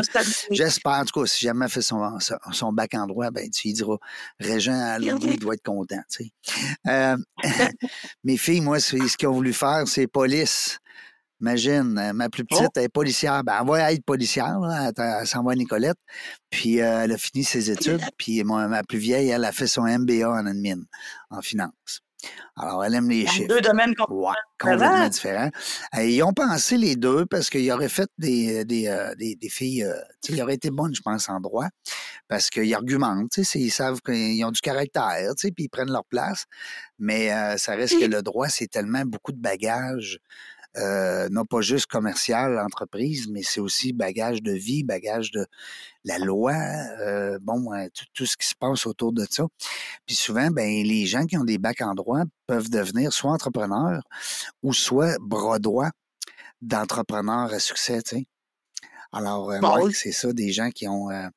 [0.52, 2.18] J'espère, en tout cas, si jamais elle fait son,
[2.52, 3.96] son, bac en droit, ben, tu lui diras,
[4.40, 6.74] Régent, il doit être content, tu sais.
[6.88, 7.18] Euh,
[8.24, 10.80] mes filles, moi, ce qu'ils ont voulu faire, c'est police.
[11.40, 12.56] Imagine, euh, ma plus oh!
[12.56, 13.44] petite, elle est policière.
[13.44, 14.58] Ben, elle va être policière,
[14.98, 15.98] elle, s'en va à Nicolette.
[16.50, 18.02] Puis, euh, elle a fini ses études.
[18.18, 20.82] Puis, ma plus vieille, elle a fait son MBA en admin,
[21.30, 22.03] en finance.
[22.56, 23.48] Alors, elle aime les chiffres.
[23.48, 25.50] Deux domaines complètement différents.
[25.96, 29.50] Euh, ils ont pensé les deux parce qu'ils auraient fait des, des, euh, des, des
[29.50, 29.94] filles, euh,
[30.30, 31.68] ils auraient été bonnes, je pense, en droit,
[32.28, 36.46] parce qu'ils argumentent, ils savent qu'ils ont du caractère, puis ils prennent leur place.
[37.00, 40.20] Mais ça reste que le droit, c'est tellement beaucoup de bagages
[40.78, 45.46] euh, non pas juste commercial, entreprise, mais c'est aussi bagage de vie, bagage de
[46.04, 49.46] la loi, euh, bon, euh, tout, ce qui se passe autour de ça.
[50.06, 54.02] Puis souvent, ben, les gens qui ont des bacs en droit peuvent devenir soit entrepreneurs
[54.64, 55.90] ou soit bras droit
[56.62, 58.02] d'entrepreneurs à succès.
[59.14, 61.28] Alors, euh, bah c'est ça, des gens qui ont euh,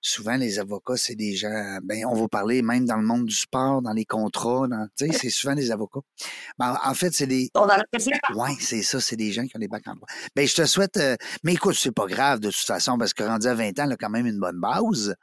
[0.00, 3.34] souvent les avocats, c'est des gens, ben, on va parler même dans le monde du
[3.34, 4.66] sport, dans les contrats,
[4.98, 6.00] tu sais, c'est souvent des avocats.
[6.58, 7.48] Ben, en fait, c'est des.
[8.34, 10.08] Oui, c'est ça, c'est des gens qui ont des bacs en droit.
[10.34, 13.22] Ben, je te souhaite, euh, mais écoute, c'est pas grave de toute façon, parce que
[13.22, 15.14] rendu à 20 ans, elle a quand même une bonne base.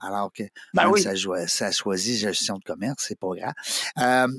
[0.00, 0.42] Alors que
[0.74, 1.00] ben oui.
[1.00, 1.14] ça,
[1.46, 4.30] ça choisit gestion de commerce, c'est pas grave.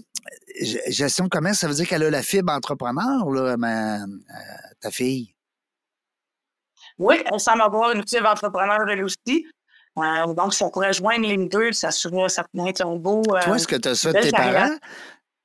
[0.91, 3.55] gestion de commerce, ça veut dire qu'elle a la fibre entrepreneur, là,
[4.81, 5.36] ta fille?
[6.99, 9.45] Oui, elle semble avoir une fibre entrepreneur elle aussi.
[9.97, 13.21] Euh, donc, ça pourrait joindre les deux, ça, serait, ça pourrait être un beau.
[13.29, 14.75] Euh, toi, est-ce que tu as ça de tes parents?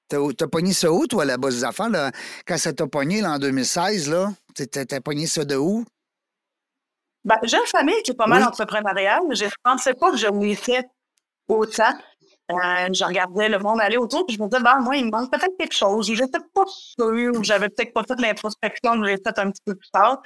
[0.08, 1.88] T'as pogné ça où, toi, là-bas, des affaires?
[1.88, 2.10] Là?
[2.46, 5.84] Quand ça t'a pogné là, en 2016, là, t'as pogné ça de où?
[7.24, 9.22] Ben, j'ai une famille qui est pas mal entrepreneuriale.
[9.30, 10.84] Je ne pensais pas que je m'y fait
[11.48, 11.94] autant.
[12.50, 15.10] Euh, je regardais le monde aller autour, puis je me disais, ben, moi, il me
[15.10, 16.06] manque peut-être quelque chose.
[16.06, 19.90] J'étais pas sûre, j'avais peut-être pas fait l'introspection que j'ai faite un petit peu plus
[19.90, 20.20] tard.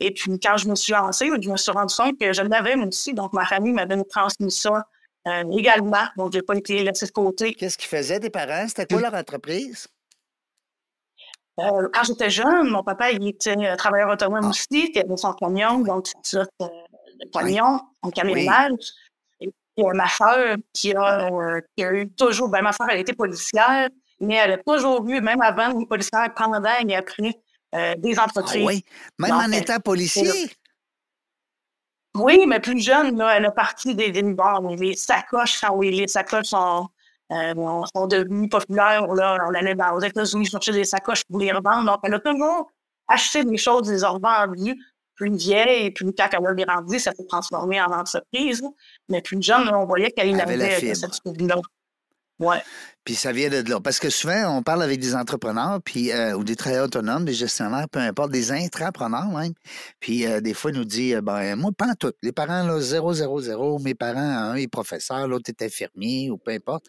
[0.00, 2.76] Et puis, quand je me suis lancée, je me suis rendu compte que je l'avais,
[2.76, 3.14] moi aussi.
[3.14, 4.86] Donc, ma famille m'avait transmis ça
[5.26, 6.06] euh, également.
[6.16, 7.54] Donc, je n'ai pas été laissée de côté.
[7.54, 8.66] Qu'est-ce qu'ils faisaient, tes parents?
[8.68, 9.88] C'était quoi leur entreprise?
[11.58, 14.48] Euh, quand j'étais jeune, mon papa, il était euh, travailleur autonome ah.
[14.50, 18.92] aussi, il avait son camion, donc c'est ça, le camion, son camionnage.
[19.40, 23.12] Et puis, ma soeur, qui a, qui a eu toujours, ben, ma soeur, elle était
[23.12, 23.88] policière,
[24.20, 27.34] mais elle a toujours eu, même avant, une policière pendant et après,
[27.74, 28.64] euh, des ah entreprises.
[28.64, 28.84] oui,
[29.18, 30.50] même en état policier?
[32.14, 34.22] Oui, mais plus jeune, là, elle a parti des, des
[34.76, 36.88] les sacoches, quand oui, les sacoches sont,
[37.32, 37.54] euh,
[37.94, 39.06] sont devenues populaires.
[39.06, 41.84] Là, on allait aux États-Unis chercher des sacoches pour les revendre.
[41.84, 42.70] Donc, elle a toujours
[43.06, 44.76] acheté des choses, des revendues
[45.14, 48.62] plus vieilles, et puis quand elle a grandi, ça s'est transformé en entreprise.
[49.08, 51.56] Mais plus jeune, on voyait qu'elle avait, cette là
[52.38, 52.62] Ouais.
[53.04, 53.80] Puis ça vient de là.
[53.80, 57.34] Parce que souvent, on parle avec des entrepreneurs puis, euh, ou des travailleurs autonomes, des
[57.34, 59.54] gestionnaires, peu importe, des intrapreneurs même.
[59.98, 62.12] Puis euh, des fois, ils nous disent euh, ben, moi, pas tout.
[62.22, 63.78] Les parents, là, 0, 0, 0.
[63.80, 66.86] Mes parents, un est professeur, l'autre est infirmier ou peu importe.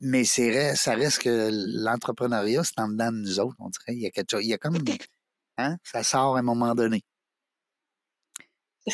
[0.00, 3.94] mais c'est ça reste que l'entrepreneuriat, c'est en dedans de nous autres, on dirait.
[3.96, 4.44] Il y a quelque chose.
[4.44, 4.78] Il y a comme.
[5.58, 7.02] Hein, ça sort à un moment donné.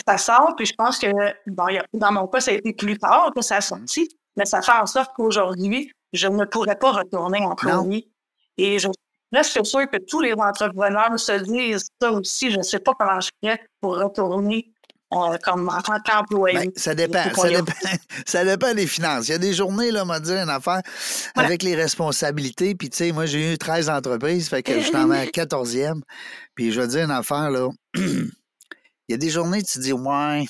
[0.06, 1.06] Ça sort, puis je pense que,
[1.46, 3.62] bon, dans mon cas, ça a été plus tard que ça a mmh.
[3.62, 8.08] sorti mais ça fait en sorte qu'aujourd'hui, je ne pourrais pas retourner en employé.
[8.56, 8.88] Et je
[9.30, 12.50] Là, je suis sûr que tous les entrepreneurs se disent ça aussi.
[12.50, 14.72] Je ne sais pas comment je ferais pour retourner
[15.12, 16.58] euh, comme en tant qu'employé.
[16.58, 17.72] Ben, ça, dépend, ça, dépend,
[18.26, 19.28] ça dépend des finances.
[19.28, 20.80] Il y a des journées, là, on m'a dit une affaire
[21.34, 22.74] avec les responsabilités.
[22.74, 26.00] Puis, tu sais, moi, j'ai eu 13 entreprises, fait que je suis en 14e.
[26.54, 27.68] Puis, je veux dire une affaire, là.
[27.96, 30.44] Il y a des journées, tu te dis, ouais,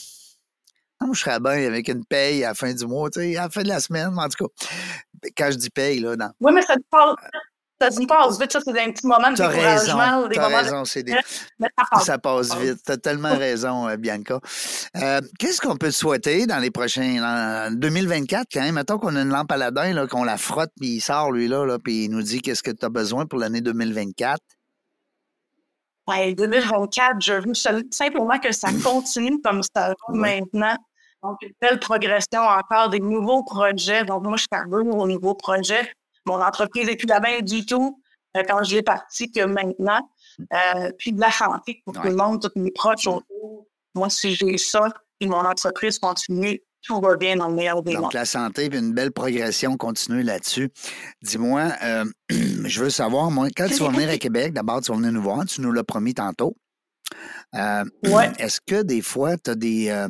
[1.06, 3.44] moi, je serais bien avec une paye à la fin du mois, tu sais, à
[3.44, 4.66] la fin de la semaine, en tout cas.
[5.36, 6.30] Quand je dis paye, là, non.
[6.40, 7.16] Oui, mais ça te parle.
[7.80, 10.16] Ça se passe vite, ça, c'est un petit moment de découragement.
[10.16, 11.14] Raison, des moments raison, c'est des...
[12.02, 12.56] ça passe.
[12.56, 12.78] vite.
[12.84, 14.40] Tu as tellement raison, euh, Bianca.
[14.96, 17.22] Euh, Qu'est-ce qu'on peut te souhaiter dans les prochains...
[17.22, 20.96] En 2024, quand même, mettons qu'on a une lampe à là, qu'on la frotte, puis
[20.96, 23.38] il sort, lui, là, là puis il nous dit qu'est-ce que tu as besoin pour
[23.38, 24.40] l'année 2024.
[26.08, 27.54] Ouais, 2024, je veux
[27.90, 30.76] simplement que ça continue comme ça maintenant.
[31.22, 34.04] Donc, une belle progression encore, des nouveaux projets.
[34.04, 35.92] Donc, moi, je suis arrivée au nouveau projet
[36.28, 38.00] mon entreprise n'est plus la même du tout
[38.36, 40.08] euh, quand je l'ai partie que maintenant.
[40.52, 43.66] Euh, puis de la santé pour tout le monde, tous mes proches autour.
[43.94, 47.94] Moi, si j'ai ça, puis mon entreprise continue, tout va bien dans le meilleur des
[47.94, 50.70] Donc, la santé, puis une belle progression continue là-dessus.
[51.22, 54.98] Dis-moi, euh, je veux savoir, moi, quand tu vas venir à Québec, d'abord, tu vas
[54.98, 56.56] venir nous voir, tu nous l'as promis tantôt.
[57.54, 58.32] Ouais.
[58.38, 60.08] Est-ce que des fois, tu as,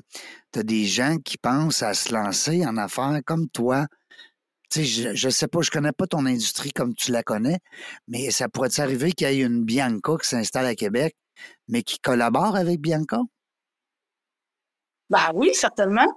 [0.56, 3.86] as, des gens qui pensent à se lancer en affaires comme toi,
[4.74, 7.58] je ne sais pas, je connais pas ton industrie comme tu la connais,
[8.06, 11.16] mais ça pourrait arriver qu'il y ait une Bianca qui s'installe à Québec,
[11.68, 13.20] mais qui collabore avec Bianca?
[15.10, 16.12] Ben oui, certainement.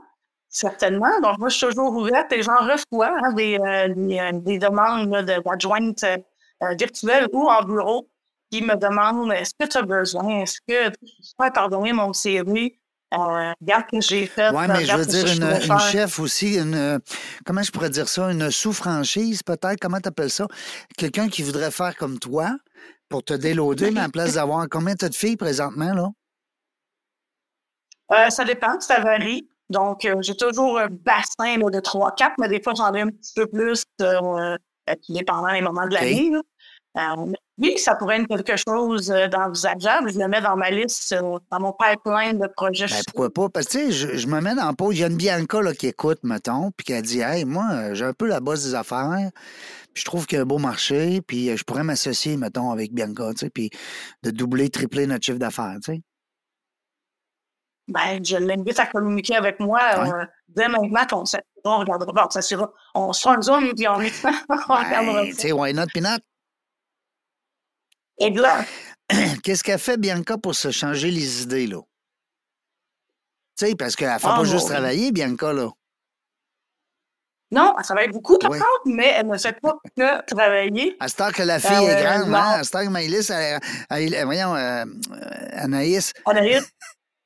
[0.50, 1.20] Certainement.
[1.22, 5.26] Donc, moi, je suis toujours ouverte et j'en reçois hein, des, euh, euh, des, demandes
[5.26, 8.10] d'adjointes euh, virtuelles ou en bureau
[8.52, 12.78] qui me demandent est-ce que tu as besoin, est-ce que tu peux pardonner mon CV?
[13.14, 14.52] Euh, regarde que j'ai fait.
[14.52, 17.00] Oui, mais je veux dire, une, chef aussi, une,
[17.46, 20.48] comment je pourrais dire ça, une sous-franchise peut-être, comment tu appelles ça?
[20.98, 22.56] Quelqu'un qui voudrait faire comme toi
[23.10, 26.10] pour te déloader, mais en place d'avoir combien tu as de filles présentement, là?
[28.14, 29.48] Euh, ça dépend, ça varie.
[29.70, 33.34] Donc, euh, j'ai toujours un bassin de 3-4, mais des fois, j'en ai un petit
[33.34, 33.84] peu plus,
[35.10, 36.32] dépendant des moments de l'année.
[36.98, 40.12] Euh, oui, ça pourrait être quelque chose euh, d'envisageable.
[40.12, 42.88] Je le mets dans ma liste, euh, dans mon pipeline de projets.
[42.88, 43.50] Ben, pourquoi pas?
[43.50, 44.98] Parce que, tu sais, je, me mets dans le pause.
[44.98, 47.94] Il y a une Bianca là, qui écoute, mettons, puis qui a dit Hey, moi,
[47.94, 49.30] j'ai un peu la base des affaires.
[49.94, 52.94] Puis je trouve qu'il y a un beau marché, puis je pourrais m'associer, mettons, avec
[52.94, 53.70] Bianca, tu sais, puis
[54.24, 56.02] de doubler, tripler notre chiffre d'affaires, tu sais.
[57.90, 59.82] Ben, je l'invite à communiquer avec moi
[60.48, 61.24] dès maintenant qu'on
[61.66, 63.96] on regardera, ça sera, on sera un zoom, puis on,
[64.70, 65.26] on regardera.
[65.26, 65.88] Tu sais, why not,
[68.30, 68.66] pinot?
[69.44, 71.80] Qu'est-ce qu'elle fait, Bianca, pour se changer les idées, là?
[73.58, 75.70] Tu sais, parce qu'elle ne fait pas ah, juste travailler, Bianca, là.
[77.54, 80.96] Non, elle travaille beaucoup, par contre, mais elle ne fait pas que travailler.
[81.02, 82.60] À ce temps que la fille est euh, grande, hein?
[82.60, 84.86] À ce temps que Maïlis, elle, elle, voyons, euh,
[85.52, 86.14] Anaïs.
[86.26, 86.72] Anaïs.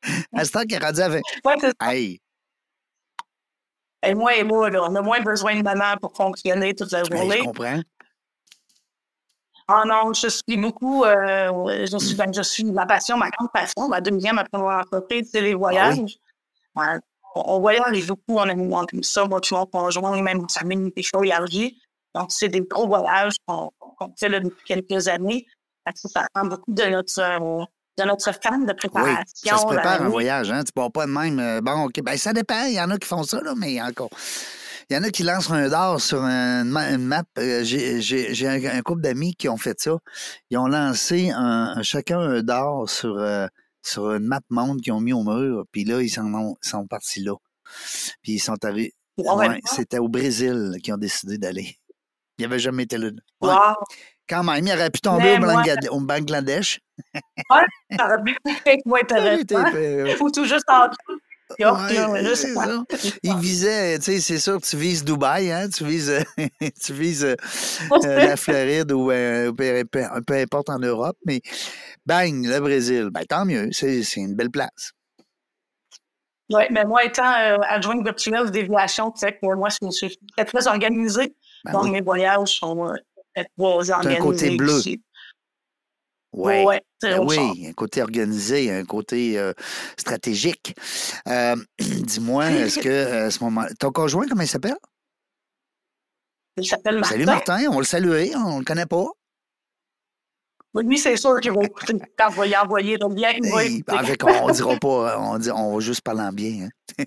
[0.35, 1.23] à ce temps qu'elle est rendue avec.
[1.43, 2.19] Ouais, hey.
[4.03, 7.37] Et moi et moi, on a moins besoin de maman pour fonctionner toute la journée.
[7.39, 7.81] je comprends.
[9.67, 13.51] Ah non, je suis beaucoup, euh, je suis, ben, je suis ma passion, ma grande
[13.51, 16.19] passion, ma deuxième après mon entreprise, c'est les ah voyages.
[16.75, 16.99] Ouais,
[17.35, 21.01] on, voyage beaucoup en amour comme ça, moi, tu vois, conjoint, même en famille, des
[21.01, 21.79] choses élargies.
[22.13, 23.71] Donc, c'est des gros voyages qu'on
[24.17, 25.45] fait là, depuis quelques années.
[25.95, 27.65] Ça prend beaucoup de notre, euh,
[27.97, 29.15] de notre fan de préparation.
[29.43, 30.63] Oui, ça se prépare un voyage, hein?
[30.63, 31.39] Tu ne pars pas de même.
[31.39, 32.65] Euh, bon, OK, ben ça dépend.
[32.65, 34.09] Il y en a qui font ça, là, mais encore.
[34.89, 36.69] Il y en a qui lancent un dard sur une,
[37.05, 37.23] map.
[37.39, 39.97] Euh, j'ai un, couple d'amis qui ont fait ça.
[40.49, 43.47] Ils ont lancé un, chacun un dard sur, euh,
[43.81, 45.65] sur une map monde qu'ils ont mis au mur.
[45.71, 47.33] Puis là, ils sont, sont partis là.
[48.21, 48.93] Puis ils sont arrivés.
[49.65, 51.77] C'était au Brésil qu'ils ont décidé d'aller.
[52.37, 53.09] Ils n'avaient jamais été là.
[54.27, 55.37] Quand même, il aurait pu tomber
[55.89, 56.79] au, Bangladesh.
[57.13, 59.65] ouais, ça aurait pu être moins intéressant.
[60.23, 60.65] Ou tout juste
[63.23, 65.69] il visait, tu sais, c'est sûr que tu vises Dubaï, hein?
[65.69, 66.25] Tu vises,
[66.83, 67.35] tu vises euh,
[67.91, 71.41] euh, la Floride ou euh, peu, importe en Europe, mais
[72.05, 73.09] bang, le Brésil.
[73.11, 74.91] Ben, tant mieux, c'est une belle place.
[76.51, 77.31] Oui, mais moi, étant
[77.67, 81.35] adjointe virtuelle de déviation, tu sais moi, je suis très organisée.
[81.63, 82.93] Ben donc, mes voyages sont
[83.35, 83.93] très organisés.
[83.93, 84.79] un côté bleu.
[86.35, 86.81] Ouais.
[87.01, 89.53] Ben oui, un côté organisé, un côté euh,
[89.97, 90.75] stratégique.
[91.29, 93.63] Euh, dis-moi, est-ce que euh, à ce moment.
[93.79, 94.75] Ton conjoint, comment il s'appelle?
[96.57, 97.09] Il s'appelle Martin.
[97.09, 99.05] Salut Martin, on le salue, on le connaît pas.
[100.73, 103.31] Lui, c'est sûr qu'il va y envoyer le lien.
[103.55, 106.67] Oui, on ne dira pas, on, dit, on va juste parler en bien.
[106.67, 107.05] Hein.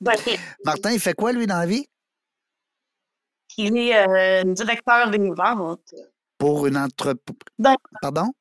[0.00, 0.14] Ben,
[0.64, 1.86] Martin, il fait quoi, lui, dans la vie?
[3.58, 5.94] Il est directeur des ventes
[6.38, 7.36] Pour une entreprise.
[7.58, 8.32] Ben, Pardon?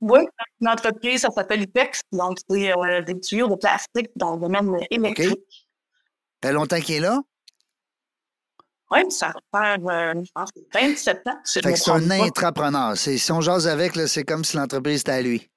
[0.00, 0.20] Oui,
[0.60, 4.76] une entreprise, ça s'appelle IPEX, donc c'est euh, des tuyaux de plastique dans le domaine
[4.90, 5.68] électrique.
[6.42, 7.20] Ça fait longtemps qu'il est là?
[8.92, 11.38] Oui, ça va faire, euh, je pense, 27 ans.
[11.44, 12.96] Fait que c'est un intrapreneur.
[12.96, 15.48] C'est- Si on jase avec, c'est comme si l'entreprise était à lui.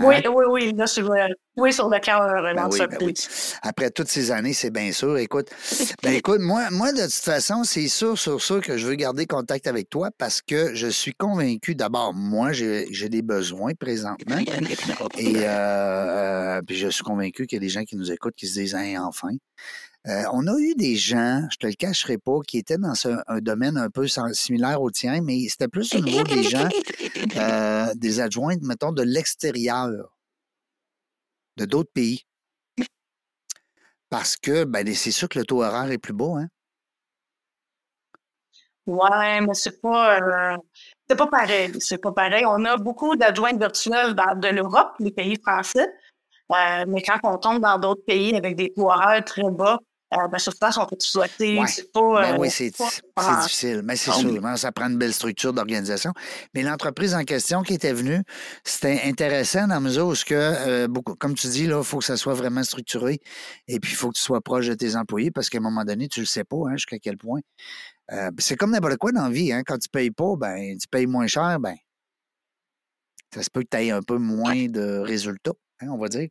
[0.00, 0.22] Hein?
[0.26, 3.14] Oui, oui, oui, là, sur, euh, oui, sur le cœur de Ben oui, ben oui.
[3.62, 5.18] Après toutes ces années, c'est bien sûr.
[5.18, 5.48] Écoute,
[6.02, 9.26] ben écoute, moi, moi, de toute façon, c'est sûr, sur ça que je veux garder
[9.26, 14.38] contact avec toi parce que je suis convaincu, d'abord, moi, j'ai j'ai des besoins présentement.
[15.18, 18.34] Et euh, euh, puis je suis convaincu qu'il y a des gens qui nous écoutent
[18.34, 19.30] qui se disent Hein, enfin.
[20.06, 23.40] Euh, on a eu des gens, je te le cacherai pas, qui étaient dans un
[23.40, 26.68] domaine un peu similaire au tien, mais c'était plus au niveau des gens,
[27.36, 30.16] euh, des adjointes, mettons, de l'extérieur,
[31.58, 32.24] de d'autres pays.
[34.08, 36.48] Parce que, ben, c'est sûr que le taux horaire est plus bas, hein?
[38.86, 40.18] Ouais, mais c'est pas,
[40.54, 40.56] euh,
[41.14, 41.72] pas pareil.
[41.78, 42.44] C'est pas pareil.
[42.46, 45.86] On a beaucoup d'adjointes virtuelles dans, de l'Europe, les pays français.
[46.48, 49.78] Mais quand on tombe dans d'autres pays avec des taux horaires très bas,
[50.12, 51.58] euh, ben, sur place, on peut exploiter.
[51.58, 51.66] Ouais.
[51.66, 52.22] C'est pas.
[52.22, 53.82] Ben euh, oui, c'est pas- c'est ah, difficile.
[53.84, 54.40] Mais c'est Ah oui.
[54.40, 56.12] sûr, ça prend une belle structure d'organisation.
[56.54, 58.22] Mais l'entreprise en question qui était venue,
[58.64, 62.04] c'était intéressant dans la mesure où, que, euh, beaucoup, comme tu dis, il faut que
[62.04, 63.20] ça soit vraiment structuré.
[63.68, 65.84] Et puis, il faut que tu sois proche de tes employés parce qu'à un moment
[65.84, 67.40] donné, tu le sais pas hein, jusqu'à quel point.
[68.12, 69.52] Euh, c'est comme n'importe quoi dans la vie.
[69.52, 71.76] Hein, quand tu payes pas, ben, tu payes moins cher, ben,
[73.32, 76.28] ça se peut que tu aies un peu moins de résultats, hein, on va dire.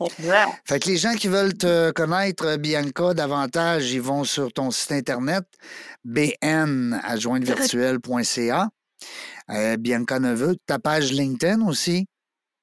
[0.00, 0.50] Exact.
[0.64, 4.70] Fait que les gens qui veulent te connaître, euh, Bianca, davantage, ils vont sur ton
[4.70, 5.44] site internet,
[6.04, 8.68] bnadjointevirtuelle.ca.
[9.50, 12.06] Euh, Bianca Neveu, ta page LinkedIn aussi.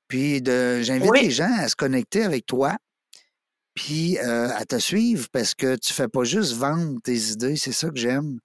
[0.08, 1.24] Puis j'invite Oui.
[1.24, 2.76] les gens à se connecter avec toi,
[3.74, 7.72] puis euh, à te suivre parce que tu fais pas juste vendre tes idées, c'est
[7.72, 8.38] ça que j'aime.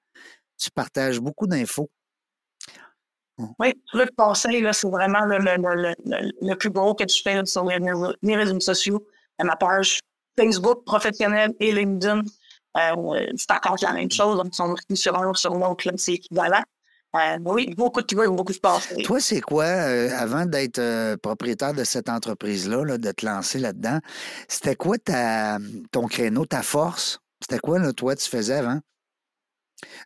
[0.59, 1.91] Tu partages beaucoup d'infos.
[3.59, 5.95] Oui, le conseil, là, c'est vraiment le, le, le,
[6.41, 9.07] le, plus gros que tu fais sur les, réseaux- les réseaux sociaux.
[9.39, 10.01] À ma page
[10.39, 12.23] Facebook professionnelle et LinkedIn,
[12.77, 14.43] euh, c'est encore la même chose.
[14.53, 16.63] Si on est sur un ou sur l'autre, c'est équivalent.
[17.17, 19.03] Euh, oui, beaucoup de trucs, beaucoup de conseils.
[19.03, 23.59] Toi, c'est quoi, euh, avant d'être euh, propriétaire de cette entreprise-là, là, de te lancer
[23.59, 23.99] là-dedans,
[24.47, 25.59] c'était quoi ta,
[25.91, 27.19] ton créneau, ta force?
[27.41, 28.79] C'était quoi, là, toi, tu faisais avant?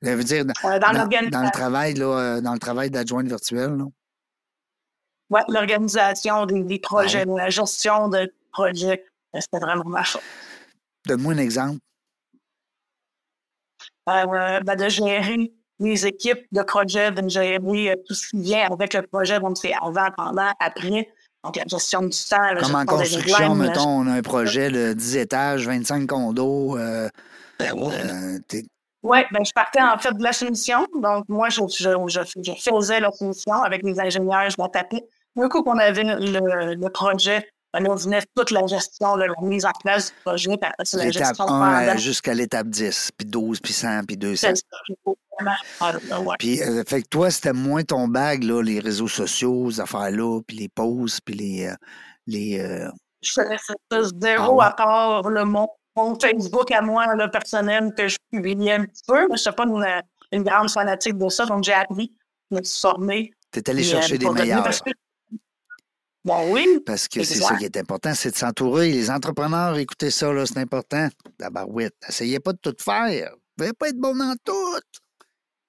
[0.02, 1.42] Je veux dire, dans, Euh, dans dans- dans l'organisation.
[1.44, 3.76] le travail, là, euh, dans le travail d'adjointe virtuelle.
[5.30, 9.04] Ouais, l'organisation des, des projets, la gestion de projets,
[9.38, 10.20] c'était vraiment ma chose.
[11.06, 11.78] Donne-moi un exemple.
[14.08, 18.70] Euh, ben, de gérer les équipes de projets, de gérer euh, tout ce qui vient
[18.70, 21.08] avec le projet, donc c'est avant, pendant, après.
[21.42, 25.16] Donc la gestion du temps, Comme en construction, mettons, on a un projet de 10
[25.16, 26.78] étages, 25 condos.
[26.78, 27.08] euh,
[27.60, 28.64] euh, t'es-
[29.04, 30.86] Oui, ben, je partais en fait de la soumission.
[31.00, 35.04] Donc, moi, je, je, je, je faisais la soumission avec les ingénieurs, je la tapais.
[35.36, 39.66] Un coup qu'on avait le, le projet, ben, on venait toute la gestion, la mise
[39.66, 41.98] en place du projet, puis après, c'est la gestion 1 pendant.
[41.98, 44.36] jusqu'à l'étape 10, puis 12, puis 100, puis 200.
[44.40, 46.36] C'est ça, il faut vraiment faire ça, ouais.
[46.38, 50.40] Puis, euh, fait que toi, c'était moins ton bag, là, les réseaux sociaux, ces affaires-là,
[50.46, 51.66] puis les posts, puis les.
[51.66, 51.74] euh,
[52.26, 52.88] les euh,
[53.20, 54.64] Je connaissais ça zéro Ah ouais.
[54.64, 59.20] à part le, mon, mon Facebook à moi, personnel, que je publiais un petit peu,
[59.20, 62.12] mais je ne suis pas une, une grande fanatique de ça, donc j'ai appris,
[62.50, 63.30] je me suis formée.
[63.50, 64.64] T'es allé puis, chercher euh, des meilleurs.
[64.64, 64.90] parce que-
[66.24, 68.90] Bon, oui, Parce que c'est ça qui est important, c'est de s'entourer.
[68.90, 71.08] Les entrepreneurs, écoutez ça, là, c'est important.
[71.38, 73.30] D'abord, oui, essayez pas de tout faire.
[73.32, 74.80] Vous pouvez pas être bon dans tout.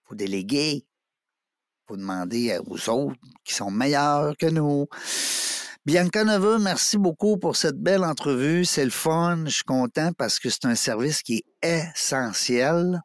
[0.05, 0.85] faut déléguer.
[1.89, 4.87] faut demander aux autres qui sont meilleurs que nous.
[5.85, 8.65] Bianca Neveu, merci beaucoup pour cette belle entrevue.
[8.65, 9.43] C'est le fun.
[9.45, 13.01] Je suis content parce que c'est un service qui est essentiel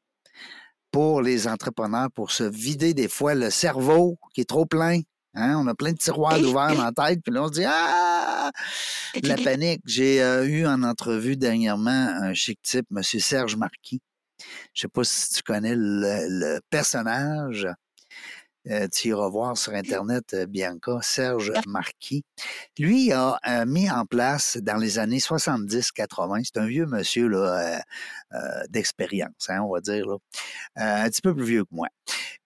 [0.90, 5.00] pour les entrepreneurs pour se vider des fois le cerveau qui est trop plein.
[5.34, 7.64] Hein, on a plein de tiroirs ouverts dans la tête, puis là, on se dit
[7.66, 8.50] Ah!
[9.24, 9.82] La panique.
[9.84, 13.02] J'ai euh, eu en entrevue dernièrement un chic type, M.
[13.02, 14.00] Serge Marquis.
[14.72, 17.68] Je sais pas si tu connais le, le personnage.
[18.68, 22.24] Euh, tu iras voir sur Internet, euh, Bianca, Serge Marquis.
[22.78, 27.82] Lui a euh, mis en place dans les années 70-80, c'est un vieux monsieur là,
[28.68, 30.16] d'expérience, hein, on va dire, là,
[30.76, 31.88] un petit peu plus vieux que moi.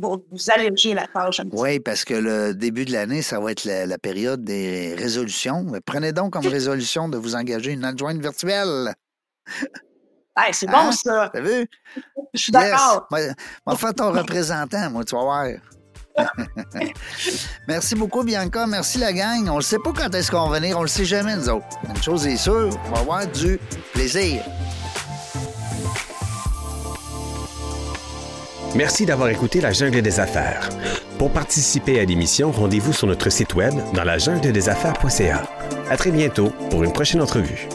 [0.00, 1.40] pour vous alléger la tâche.
[1.52, 5.64] Oui, parce que le début de l'année, ça va être la, période des résolutions.
[5.84, 8.94] Prenez donc comme résolution de vous engager une adjointe virtuelle.
[10.52, 10.92] c'est bon, hein?
[10.92, 11.30] ça.
[11.32, 11.68] T'as vu?
[12.34, 13.08] Je suis d'accord.
[13.12, 13.34] Yes.
[13.66, 15.46] Moi, faire ton représentant, moi, tu vas voir.
[17.68, 18.66] Merci beaucoup, Bianca.
[18.66, 19.48] Merci, la gang.
[19.48, 20.76] On ne sait pas quand est-ce qu'on va venir.
[20.76, 21.66] On ne le sait jamais, nous autres.
[21.88, 23.58] Une chose est sûre, on va avoir du
[23.92, 24.42] plaisir.
[28.74, 30.68] Merci d'avoir écouté La Jungle des Affaires.
[31.18, 35.44] Pour participer à l'émission, rendez-vous sur notre site web dans la jungle des affaires.ca.
[35.88, 37.68] À très bientôt pour une prochaine entrevue.